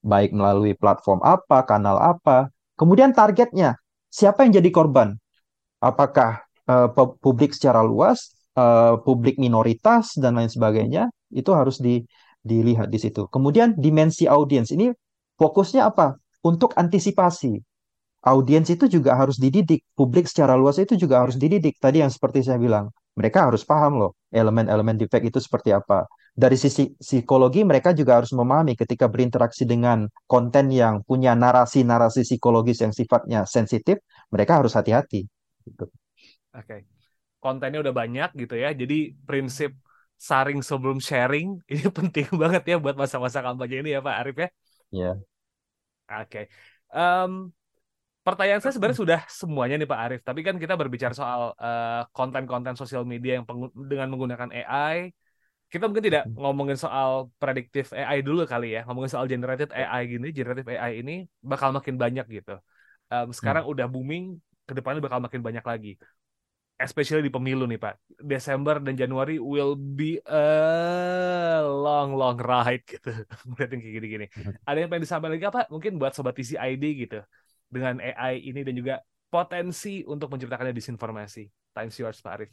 Baik 0.00 0.32
melalui 0.32 0.72
platform 0.72 1.20
apa, 1.20 1.64
kanal 1.68 2.00
apa. 2.00 2.48
Kemudian 2.80 3.12
targetnya, 3.12 3.76
siapa 4.08 4.48
yang 4.48 4.56
jadi 4.60 4.70
korban? 4.72 5.16
apakah 5.80 6.44
uh, 6.68 6.88
publik 7.20 7.52
secara 7.52 7.84
luas, 7.84 8.32
uh, 8.56 8.98
publik 9.00 9.36
minoritas 9.36 10.16
dan 10.16 10.38
lain 10.40 10.50
sebagainya 10.50 11.12
itu 11.32 11.50
harus 11.52 11.78
di, 11.80 12.04
dilihat 12.40 12.88
di 12.88 12.98
situ. 13.00 13.28
Kemudian 13.28 13.76
dimensi 13.76 14.24
audiens 14.26 14.72
ini 14.72 14.92
fokusnya 15.36 15.86
apa? 15.86 16.16
Untuk 16.46 16.72
antisipasi. 16.78 17.58
Audiens 18.26 18.66
itu 18.66 18.90
juga 18.90 19.14
harus 19.14 19.38
dididik, 19.38 19.86
publik 19.94 20.26
secara 20.26 20.58
luas 20.58 20.82
itu 20.82 20.98
juga 20.98 21.22
harus 21.22 21.38
dididik. 21.38 21.78
Tadi 21.78 22.02
yang 22.02 22.10
seperti 22.10 22.42
saya 22.42 22.58
bilang, 22.58 22.90
mereka 23.16 23.48
harus 23.48 23.64
paham 23.64 23.96
loh 23.96 24.12
elemen-elemen 24.28 25.00
defect 25.00 25.24
itu 25.24 25.40
seperti 25.40 25.72
apa. 25.72 26.04
Dari 26.36 26.52
sisi 26.60 26.92
psikologi 27.00 27.64
mereka 27.64 27.96
juga 27.96 28.20
harus 28.20 28.28
memahami 28.36 28.76
ketika 28.76 29.08
berinteraksi 29.08 29.64
dengan 29.64 30.04
konten 30.28 30.68
yang 30.68 31.00
punya 31.00 31.32
narasi-narasi 31.32 32.28
psikologis 32.28 32.84
yang 32.84 32.92
sifatnya 32.92 33.48
sensitif, 33.48 34.04
mereka 34.28 34.60
harus 34.60 34.76
hati-hati 34.76 35.24
gitu. 35.64 35.88
Oke. 36.52 36.60
Okay. 36.60 36.80
Kontennya 37.40 37.80
udah 37.80 37.94
banyak 37.96 38.36
gitu 38.36 38.52
ya. 38.60 38.76
Jadi 38.76 39.16
prinsip 39.24 39.72
saring 40.20 40.60
sebelum 40.60 41.00
sharing 41.00 41.56
ini 41.72 41.88
penting 41.88 42.28
banget 42.36 42.62
ya 42.68 42.76
buat 42.76 43.00
masa-masa 43.00 43.40
kampanye 43.40 43.80
ini 43.80 43.90
ya 43.96 44.04
Pak 44.04 44.16
Arif 44.20 44.36
ya. 44.36 44.48
Iya. 44.92 45.04
Yeah. 45.04 45.14
Oke. 46.06 46.20
Okay. 46.28 46.44
Um, 46.92 47.56
pertanyaan 48.26 48.58
saya 48.58 48.74
sebenarnya 48.74 48.98
sudah 48.98 49.20
semuanya 49.30 49.74
nih 49.78 49.86
Pak 49.86 50.00
Arif. 50.02 50.20
Tapi 50.26 50.40
kan 50.42 50.58
kita 50.58 50.74
berbicara 50.74 51.14
soal 51.14 51.54
uh, 51.54 52.02
konten-konten 52.10 52.74
sosial 52.74 53.06
media 53.06 53.38
yang 53.38 53.46
dengan 53.86 54.10
menggunakan 54.10 54.50
AI. 54.50 55.14
Kita 55.70 55.86
mungkin 55.86 56.02
tidak 56.02 56.24
ngomongin 56.34 56.78
soal 56.78 57.30
prediktif 57.38 57.94
AI 57.94 58.26
dulu 58.26 58.42
kali 58.42 58.74
ya. 58.74 58.82
Ngomongin 58.86 59.10
soal 59.14 59.26
generated 59.30 59.70
AI 59.70 60.10
gini, 60.10 60.34
generative 60.34 60.66
AI 60.74 61.06
ini 61.06 61.14
bakal 61.38 61.70
makin 61.70 61.94
banyak 61.94 62.26
gitu. 62.26 62.58
Um, 63.06 63.30
sekarang 63.30 63.62
hmm. 63.66 63.72
udah 63.78 63.86
booming 63.86 64.24
ke 64.66 64.74
depannya 64.74 64.98
bakal 64.98 65.22
makin 65.22 65.46
banyak 65.46 65.62
lagi 65.62 65.94
especially 66.76 67.24
di 67.24 67.32
pemilu 67.32 67.64
nih 67.64 67.80
Pak. 67.80 68.20
Desember 68.20 68.76
dan 68.84 68.94
Januari 69.00 69.40
will 69.40 69.72
be 69.76 70.20
a 70.28 71.64
long 71.64 72.12
long 72.12 72.36
ride 72.36 72.84
gitu. 72.84 73.16
Melihat 73.48 73.68
kayak 73.72 73.94
gini-gini. 73.96 74.26
Hmm. 74.28 74.52
Ada 74.68 74.78
yang 74.84 74.88
pengen 74.92 75.04
disampaikan 75.08 75.34
lagi 75.40 75.46
apa? 75.48 75.60
Mungkin 75.72 75.92
buat 75.96 76.12
sobat 76.12 76.36
TCID 76.36 76.84
gitu. 77.08 77.20
Dengan 77.66 77.98
AI 77.98 78.46
ini 78.46 78.62
dan 78.62 78.74
juga 78.78 78.94
potensi 79.26 80.06
untuk 80.06 80.30
menciptakannya 80.30 80.72
disinformasi. 80.72 81.44
Times 81.74 81.96
yours 81.98 82.22
Pak 82.22 82.32
Arif. 82.38 82.50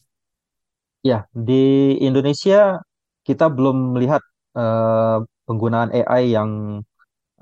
Ya, 1.03 1.27
di 1.35 1.95
Indonesia 1.99 2.79
kita 3.27 3.51
belum 3.51 3.95
melihat 3.95 4.23
uh, 4.55 5.23
penggunaan 5.47 5.91
AI 5.91 6.31
yang 6.35 6.81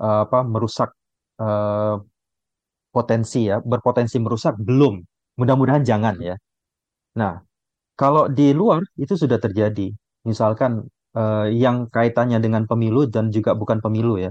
uh, 0.02 0.20
apa 0.26 0.42
merusak 0.42 0.90
uh, 1.38 2.02
potensi 2.92 3.48
ya, 3.48 3.58
berpotensi 3.64 4.20
merusak 4.20 4.54
belum. 4.60 5.00
Mudah-mudahan 5.40 5.82
jangan 5.82 6.14
ya. 6.20 6.36
Nah, 7.16 7.40
kalau 7.96 8.28
di 8.28 8.52
luar 8.52 8.84
itu 9.00 9.14
sudah 9.16 9.38
terjadi. 9.40 9.92
Misalkan 10.28 10.86
eh, 11.16 11.46
yang 11.50 11.76
kaitannya 11.90 12.38
dengan 12.44 12.62
pemilu 12.70 13.08
dan 13.10 13.32
juga 13.34 13.56
bukan 13.56 13.78
pemilu 13.84 14.20
ya. 14.20 14.30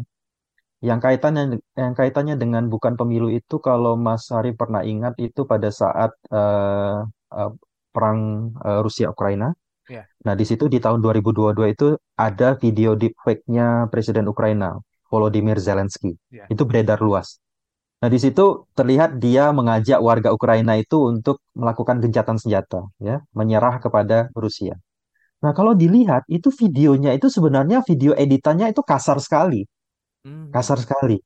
Yang 0.82 1.00
kaitannya 1.06 1.44
yang 1.78 1.94
kaitannya 1.94 2.36
dengan 2.41 2.65
bukan 2.65 2.98
pemilu 2.98 3.30
itu 3.30 3.62
kalau 3.62 3.94
Mas 3.94 4.26
Hari 4.34 4.58
pernah 4.58 4.82
ingat 4.82 5.13
itu 5.22 5.46
pada 5.46 5.70
saat 5.70 6.10
eh, 6.34 7.00
eh, 7.38 7.52
perang 7.94 8.50
eh, 8.65 8.80
Rusia 8.82 9.13
Ukraina. 9.13 9.54
Yeah. 9.86 10.10
Nah, 10.26 10.34
di 10.34 10.46
situ 10.48 10.65
di 10.65 10.82
tahun 10.82 11.04
2022 11.06 11.74
itu 11.76 11.88
ada 12.17 12.58
video 12.58 12.98
deepfake-nya 12.98 13.91
Presiden 13.94 14.26
Ukraina, 14.26 14.80
Volodymyr 15.12 15.62
Zelensky. 15.62 16.17
Yeah. 16.34 16.50
Itu 16.50 16.65
beredar 16.65 16.98
luas. 17.04 17.38
Nah, 18.02 18.10
di 18.10 18.17
situ 18.17 18.65
terlihat 18.74 19.22
dia 19.22 19.54
mengajak 19.54 20.02
warga 20.02 20.34
Ukraina 20.34 20.74
itu 20.82 20.98
untuk 20.98 21.38
melakukan 21.54 22.02
gencatan 22.02 22.41
senjata, 22.41 22.89
ya, 22.98 23.22
menyerah 23.38 23.78
kepada 23.78 24.34
Rusia. 24.34 24.74
Nah, 25.46 25.54
kalau 25.54 25.78
dilihat 25.78 26.26
itu 26.26 26.50
videonya 26.50 27.13
itu 27.13 27.30
sebenarnya 27.30 27.86
video 27.86 28.17
editannya 28.17 28.74
itu 28.74 28.82
kasar 28.82 29.22
sekali, 29.22 29.70
hmm. 30.25 30.51
kasar 30.53 30.77
sekali, 30.81 31.17
ya. 31.17 31.23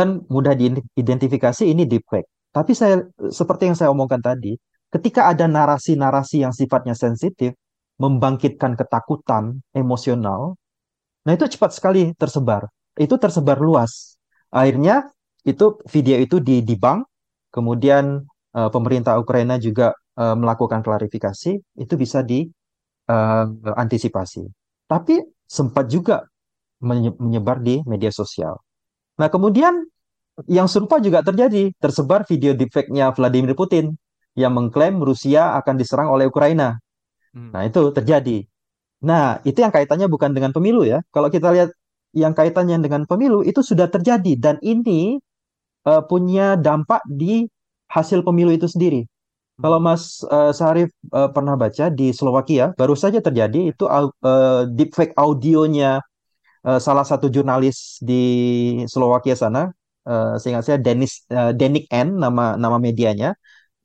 dan 0.00 0.24
mudah 0.28 0.54
diidentifikasi 0.56 1.64
ini 1.64 1.84
deepfake. 1.84 2.28
Tapi 2.52 2.72
saya 2.72 3.04
seperti 3.28 3.68
yang 3.68 3.76
saya 3.76 3.92
omongkan 3.92 4.24
tadi, 4.24 4.56
ketika 4.88 5.28
ada 5.28 5.44
narasi-narasi 5.44 6.40
yang 6.44 6.52
sifatnya 6.52 6.96
sensitif, 6.96 7.52
membangkitkan 7.98 8.78
ketakutan 8.78 9.58
emosional, 9.74 10.54
nah 11.26 11.34
itu 11.34 11.50
cepat 11.50 11.74
sekali 11.74 12.14
tersebar. 12.14 12.70
Itu 12.94 13.18
tersebar 13.18 13.58
luas. 13.60 14.16
Akhirnya 14.48 15.12
itu 15.44 15.76
video 15.90 16.16
itu 16.18 16.40
di 16.40 16.62
di 16.64 16.76
bank, 16.78 17.04
kemudian 17.52 18.24
uh, 18.54 18.70
pemerintah 18.72 19.18
Ukraina 19.20 19.58
juga 19.60 19.92
uh, 20.16 20.34
melakukan 20.38 20.82
klarifikasi, 20.82 21.58
itu 21.58 21.94
bisa 21.98 22.22
diantisipasi. 22.24 24.40
Eh, 24.42 24.48
uh, 24.48 24.52
Tapi 24.88 25.20
sempat 25.44 25.92
juga 25.92 26.24
menyebar 26.80 27.58
di 27.62 27.82
media 27.86 28.10
sosial. 28.14 28.58
Nah, 29.18 29.26
kemudian 29.26 29.82
yang 30.46 30.70
serupa 30.70 31.02
juga 31.02 31.26
terjadi, 31.26 31.74
tersebar 31.82 32.22
video 32.22 32.54
deepfake-nya 32.54 33.10
Vladimir 33.10 33.58
Putin 33.58 33.98
yang 34.38 34.54
mengklaim 34.54 35.02
Rusia 35.02 35.58
akan 35.58 35.74
diserang 35.74 36.08
oleh 36.14 36.30
Ukraina. 36.30 36.78
Hmm. 37.34 37.50
Nah, 37.50 37.66
itu 37.66 37.90
terjadi. 37.90 38.46
Nah, 39.02 39.42
itu 39.42 39.58
yang 39.58 39.74
kaitannya 39.74 40.06
bukan 40.06 40.30
dengan 40.30 40.54
pemilu 40.54 40.86
ya. 40.86 41.02
Kalau 41.10 41.26
kita 41.26 41.50
lihat 41.50 41.74
yang 42.14 42.32
kaitannya 42.38 42.78
dengan 42.78 43.02
pemilu 43.04 43.42
itu 43.42 43.60
sudah 43.60 43.90
terjadi 43.90 44.38
dan 44.38 44.56
ini 44.62 45.18
uh, 45.84 46.02
punya 46.06 46.54
dampak 46.54 47.02
di 47.04 47.50
hasil 47.90 48.22
pemilu 48.22 48.54
itu 48.54 48.70
sendiri. 48.70 49.02
Hmm. 49.02 49.62
Kalau 49.66 49.78
Mas 49.82 50.22
uh, 50.30 50.54
Sarif 50.54 50.94
uh, 51.10 51.30
pernah 51.34 51.58
baca 51.58 51.90
di 51.90 52.14
Slovakia, 52.14 52.70
baru 52.78 52.94
saja 52.94 53.18
terjadi 53.18 53.74
itu 53.74 53.90
uh, 53.90 54.70
deepfake 54.70 55.18
audionya 55.18 55.98
uh, 56.64 56.80
salah 56.82 57.06
satu 57.06 57.30
jurnalis 57.30 58.00
di 58.02 58.24
Slovakia 58.90 59.34
sana, 59.38 59.70
uh, 60.08 60.34
seingat 60.40 60.64
saya 60.66 60.78
Denis 60.80 61.22
uh, 61.30 61.52
Denik 61.54 61.86
N 61.92 62.18
nama 62.18 62.58
nama 62.58 62.78
medianya, 62.80 63.36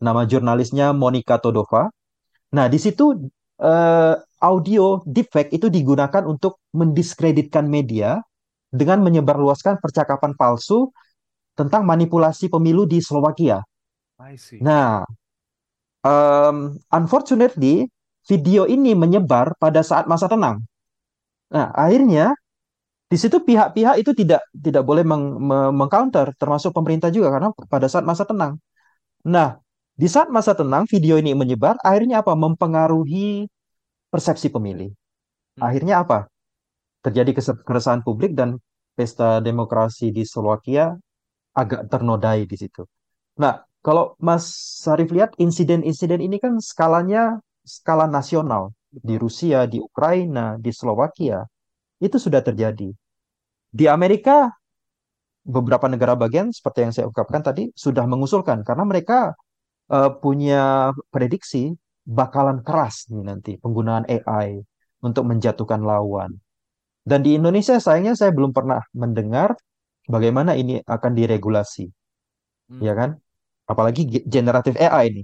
nama 0.01 0.23
jurnalisnya 0.23 0.93
Monika 0.95 1.37
Todova. 1.37 1.91
Nah 2.53 2.65
di 2.69 2.77
situ 2.77 3.29
uh, 3.61 4.15
audio 4.43 4.99
deepfake 5.07 5.55
itu 5.55 5.71
digunakan 5.71 6.23
untuk 6.27 6.59
mendiskreditkan 6.75 7.63
media 7.65 8.19
dengan 8.73 9.05
menyebarluaskan 9.05 9.77
percakapan 9.79 10.33
palsu 10.33 10.89
tentang 11.53 11.85
manipulasi 11.85 12.49
pemilu 12.49 12.89
di 12.89 12.97
Slovakia. 12.97 13.61
Nah, 14.65 15.05
um, 16.01 16.73
unfortunately, 16.89 17.85
video 18.25 18.65
ini 18.65 18.97
menyebar 18.97 19.53
pada 19.61 19.85
saat 19.85 20.09
masa 20.09 20.25
tenang. 20.25 20.65
Nah, 21.53 21.69
akhirnya 21.77 22.33
di 23.13 23.17
situ 23.21 23.37
pihak-pihak 23.45 24.01
itu 24.01 24.11
tidak 24.17 24.41
tidak 24.49 24.81
boleh 24.89 25.05
meng, 25.05 25.37
mengcounter, 25.77 26.33
termasuk 26.41 26.73
pemerintah 26.73 27.13
juga 27.13 27.29
karena 27.29 27.49
pada 27.69 27.85
saat 27.85 28.01
masa 28.01 28.25
tenang. 28.25 28.57
Nah, 29.29 29.61
di 29.93 30.09
saat 30.09 30.33
masa 30.33 30.57
tenang 30.57 30.89
video 30.89 31.21
ini 31.21 31.37
menyebar, 31.37 31.77
akhirnya 31.85 32.25
apa? 32.25 32.33
Mempengaruhi 32.33 33.45
persepsi 34.09 34.49
pemilih. 34.49 34.89
Hmm. 34.89 35.61
Akhirnya 35.61 36.01
apa? 36.01 36.33
terjadi 37.03 37.35
keresahan 37.67 38.01
publik 38.01 38.31
dan 38.31 38.57
pesta 38.95 39.43
demokrasi 39.43 40.15
di 40.15 40.23
Slovakia 40.23 40.95
agak 41.51 41.91
ternodai 41.91 42.47
di 42.47 42.55
situ. 42.55 42.87
Nah, 43.43 43.61
kalau 43.83 44.15
Mas 44.23 44.47
Sarif 44.79 45.11
lihat 45.11 45.35
insiden-insiden 45.35 46.23
ini 46.23 46.39
kan 46.39 46.55
skalanya 46.63 47.43
skala 47.67 48.07
nasional 48.07 48.71
di 48.87 49.19
Rusia, 49.19 49.67
di 49.67 49.83
Ukraina, 49.83 50.55
di 50.55 50.71
Slovakia 50.71 51.43
itu 51.99 52.15
sudah 52.15 52.39
terjadi. 52.39 52.95
Di 53.73 53.89
Amerika 53.89 54.53
beberapa 55.43 55.89
negara 55.89 56.13
bagian 56.13 56.53
seperti 56.53 56.79
yang 56.85 56.93
saya 56.93 57.05
ungkapkan 57.09 57.41
tadi 57.41 57.73
sudah 57.73 58.05
mengusulkan 58.05 58.61
karena 58.61 58.85
mereka 58.85 59.33
uh, 59.89 60.13
punya 60.13 60.93
prediksi 61.09 61.73
bakalan 62.05 62.61
keras 62.61 63.09
nih 63.09 63.23
nanti 63.25 63.51
penggunaan 63.57 64.05
AI 64.05 64.61
untuk 65.01 65.25
menjatuhkan 65.25 65.81
lawan. 65.81 66.37
Dan 67.03 67.25
di 67.25 67.35
Indonesia 67.35 67.75
sayangnya 67.81 68.15
saya 68.15 68.31
belum 68.31 68.55
pernah 68.55 68.79
mendengar 68.95 69.57
bagaimana 70.07 70.55
ini 70.55 70.79
akan 70.85 71.11
diregulasi. 71.11 71.89
Hmm. 72.71 72.79
Ya 72.79 72.95
kan? 72.95 73.19
Apalagi 73.67 74.07
generatif 74.23 74.79
AI 74.79 75.11
ini. 75.11 75.23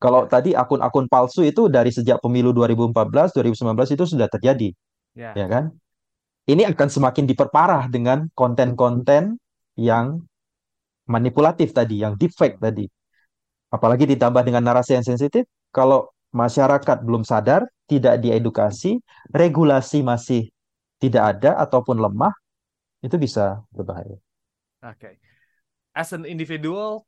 Kalau 0.00 0.26
ya. 0.26 0.40
tadi 0.40 0.50
akun-akun 0.56 1.06
palsu 1.06 1.44
itu 1.44 1.68
dari 1.68 1.92
sejak 1.92 2.18
pemilu 2.24 2.50
2014, 2.56 3.36
2019 3.36 3.94
itu 3.94 4.04
sudah 4.08 4.26
terjadi. 4.26 4.72
Ya, 5.14 5.36
ya 5.36 5.46
kan? 5.46 5.76
Ini 6.48 6.66
akan 6.72 6.88
semakin 6.88 7.24
diperparah 7.28 7.90
dengan 7.92 8.26
konten-konten 8.32 9.36
yang 9.76 10.24
manipulatif 11.10 11.74
tadi, 11.74 12.00
yang 12.00 12.14
deepfake 12.16 12.56
tadi. 12.62 12.86
Apalagi 13.70 14.06
ditambah 14.06 14.42
dengan 14.42 14.66
narasi 14.66 14.98
yang 14.98 15.06
sensitif, 15.06 15.46
kalau 15.70 16.10
masyarakat 16.34 17.02
belum 17.02 17.22
sadar, 17.22 17.66
tidak 17.86 18.22
diedukasi, 18.22 19.02
regulasi 19.34 20.02
masih 20.06 20.50
tidak 21.02 21.38
ada 21.38 21.58
ataupun 21.58 21.98
lemah, 21.98 22.34
itu 23.02 23.18
bisa 23.18 23.62
berbahaya. 23.74 24.18
Oke. 24.84 24.96
Okay. 24.96 25.14
As 25.90 26.14
an 26.14 26.22
individual, 26.22 27.02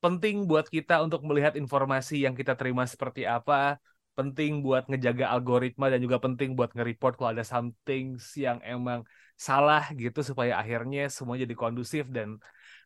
penting 0.00 0.48
buat 0.48 0.66
kita 0.66 1.04
untuk 1.04 1.22
melihat 1.22 1.54
informasi 1.54 2.24
yang 2.24 2.32
kita 2.32 2.56
terima 2.56 2.88
seperti 2.88 3.28
apa, 3.28 3.76
penting 4.12 4.60
buat 4.60 4.84
ngejaga 4.90 5.32
algoritma 5.32 5.88
dan 5.88 6.00
juga 6.04 6.20
penting 6.20 6.52
buat 6.52 6.70
nge-report 6.76 7.16
kalau 7.16 7.30
ada 7.32 7.44
something 7.44 8.20
yang 8.36 8.60
emang 8.60 9.08
salah 9.36 9.88
gitu 9.96 10.20
supaya 10.20 10.60
akhirnya 10.60 11.08
semua 11.08 11.40
jadi 11.40 11.54
kondusif 11.56 12.12
dan 12.12 12.36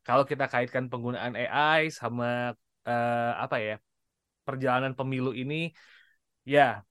kalau 0.06 0.22
kita 0.22 0.46
kaitkan 0.46 0.86
penggunaan 0.86 1.34
AI 1.34 1.90
sama 1.90 2.54
uh, 2.86 3.32
apa 3.42 3.56
ya 3.58 3.74
perjalanan 4.46 4.94
pemilu 4.94 5.34
ini 5.34 5.74
ya 6.46 6.86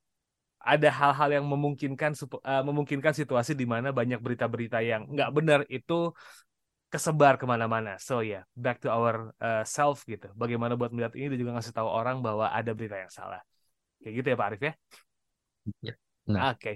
ada 0.59 0.89
hal-hal 0.91 1.29
yang 1.39 1.45
memungkinkan 1.47 2.11
uh, 2.43 2.63
memungkinkan 2.65 3.13
situasi 3.15 3.55
di 3.55 3.63
mana 3.63 3.95
banyak 3.95 4.19
berita-berita 4.19 4.83
yang 4.83 5.07
nggak 5.07 5.29
benar 5.31 5.59
itu 5.71 6.11
kesebar 6.89 7.35
ke 7.35 7.45
mana-mana. 7.45 7.99
So 8.01 8.23
ya, 8.23 8.41
yeah, 8.41 8.43
back 8.57 8.81
to 8.81 8.89
our 8.89 9.35
uh, 9.37 9.63
self 9.67 10.07
gitu. 10.09 10.31
Bagaimana 10.33 10.73
buat 10.79 10.95
melihat 10.95 11.13
ini 11.19 11.27
dan 11.35 11.37
juga 11.37 11.51
ngasih 11.59 11.75
tahu 11.75 11.89
orang 11.91 12.23
bahwa 12.25 12.49
ada 12.49 12.71
berita 12.71 12.97
yang 12.97 13.11
salah. 13.13 13.43
Kayak 14.05 14.21
gitu 14.21 14.27
ya 14.29 14.37
Pak 14.37 14.47
Arif 14.53 14.61
ya? 14.61 14.73
ya 15.81 15.93
nah. 16.29 16.53
Oke. 16.53 16.61
Okay. 16.61 16.75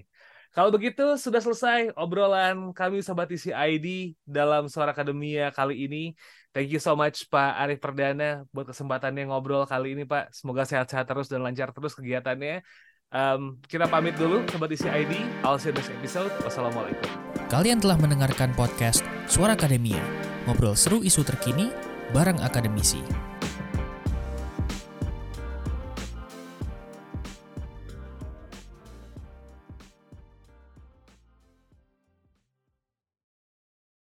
Kalau 0.49 0.73
begitu 0.73 1.05
sudah 1.21 1.37
selesai 1.45 1.93
obrolan 1.93 2.73
kami 2.73 3.05
Sobat 3.05 3.29
Isi 3.29 3.53
ID 3.53 4.17
dalam 4.25 4.65
Suara 4.65 4.97
Akademia 4.97 5.53
kali 5.53 5.85
ini. 5.85 6.17
Thank 6.49 6.73
you 6.73 6.81
so 6.81 6.97
much 6.97 7.29
Pak 7.29 7.53
Arif 7.53 7.77
Perdana 7.77 8.41
buat 8.49 8.65
kesempatannya 8.65 9.29
ngobrol 9.29 9.69
kali 9.69 9.93
ini 9.93 10.09
Pak. 10.09 10.33
Semoga 10.33 10.65
sehat-sehat 10.65 11.05
terus 11.05 11.29
dan 11.29 11.45
lancar 11.45 11.69
terus 11.69 11.93
kegiatannya. 11.93 12.65
Um, 13.13 13.61
kita 13.69 13.85
pamit 13.85 14.17
dulu 14.17 14.41
Sobat 14.49 14.73
Isi 14.73 14.89
ID. 14.89 15.21
I'll 15.45 15.61
see 15.61 15.69
you 15.69 15.77
next 15.77 15.93
episode. 15.93 16.33
Wassalamualaikum. 16.41 17.05
Kalian 17.53 17.77
telah 17.77 18.01
mendengarkan 18.01 18.49
podcast 18.57 19.05
Suara 19.29 19.53
Akademia. 19.53 20.01
Ngobrol 20.49 20.73
seru 20.73 21.05
isu 21.05 21.21
terkini 21.21 21.69
bareng 22.09 22.41
akademisi. 22.41 23.28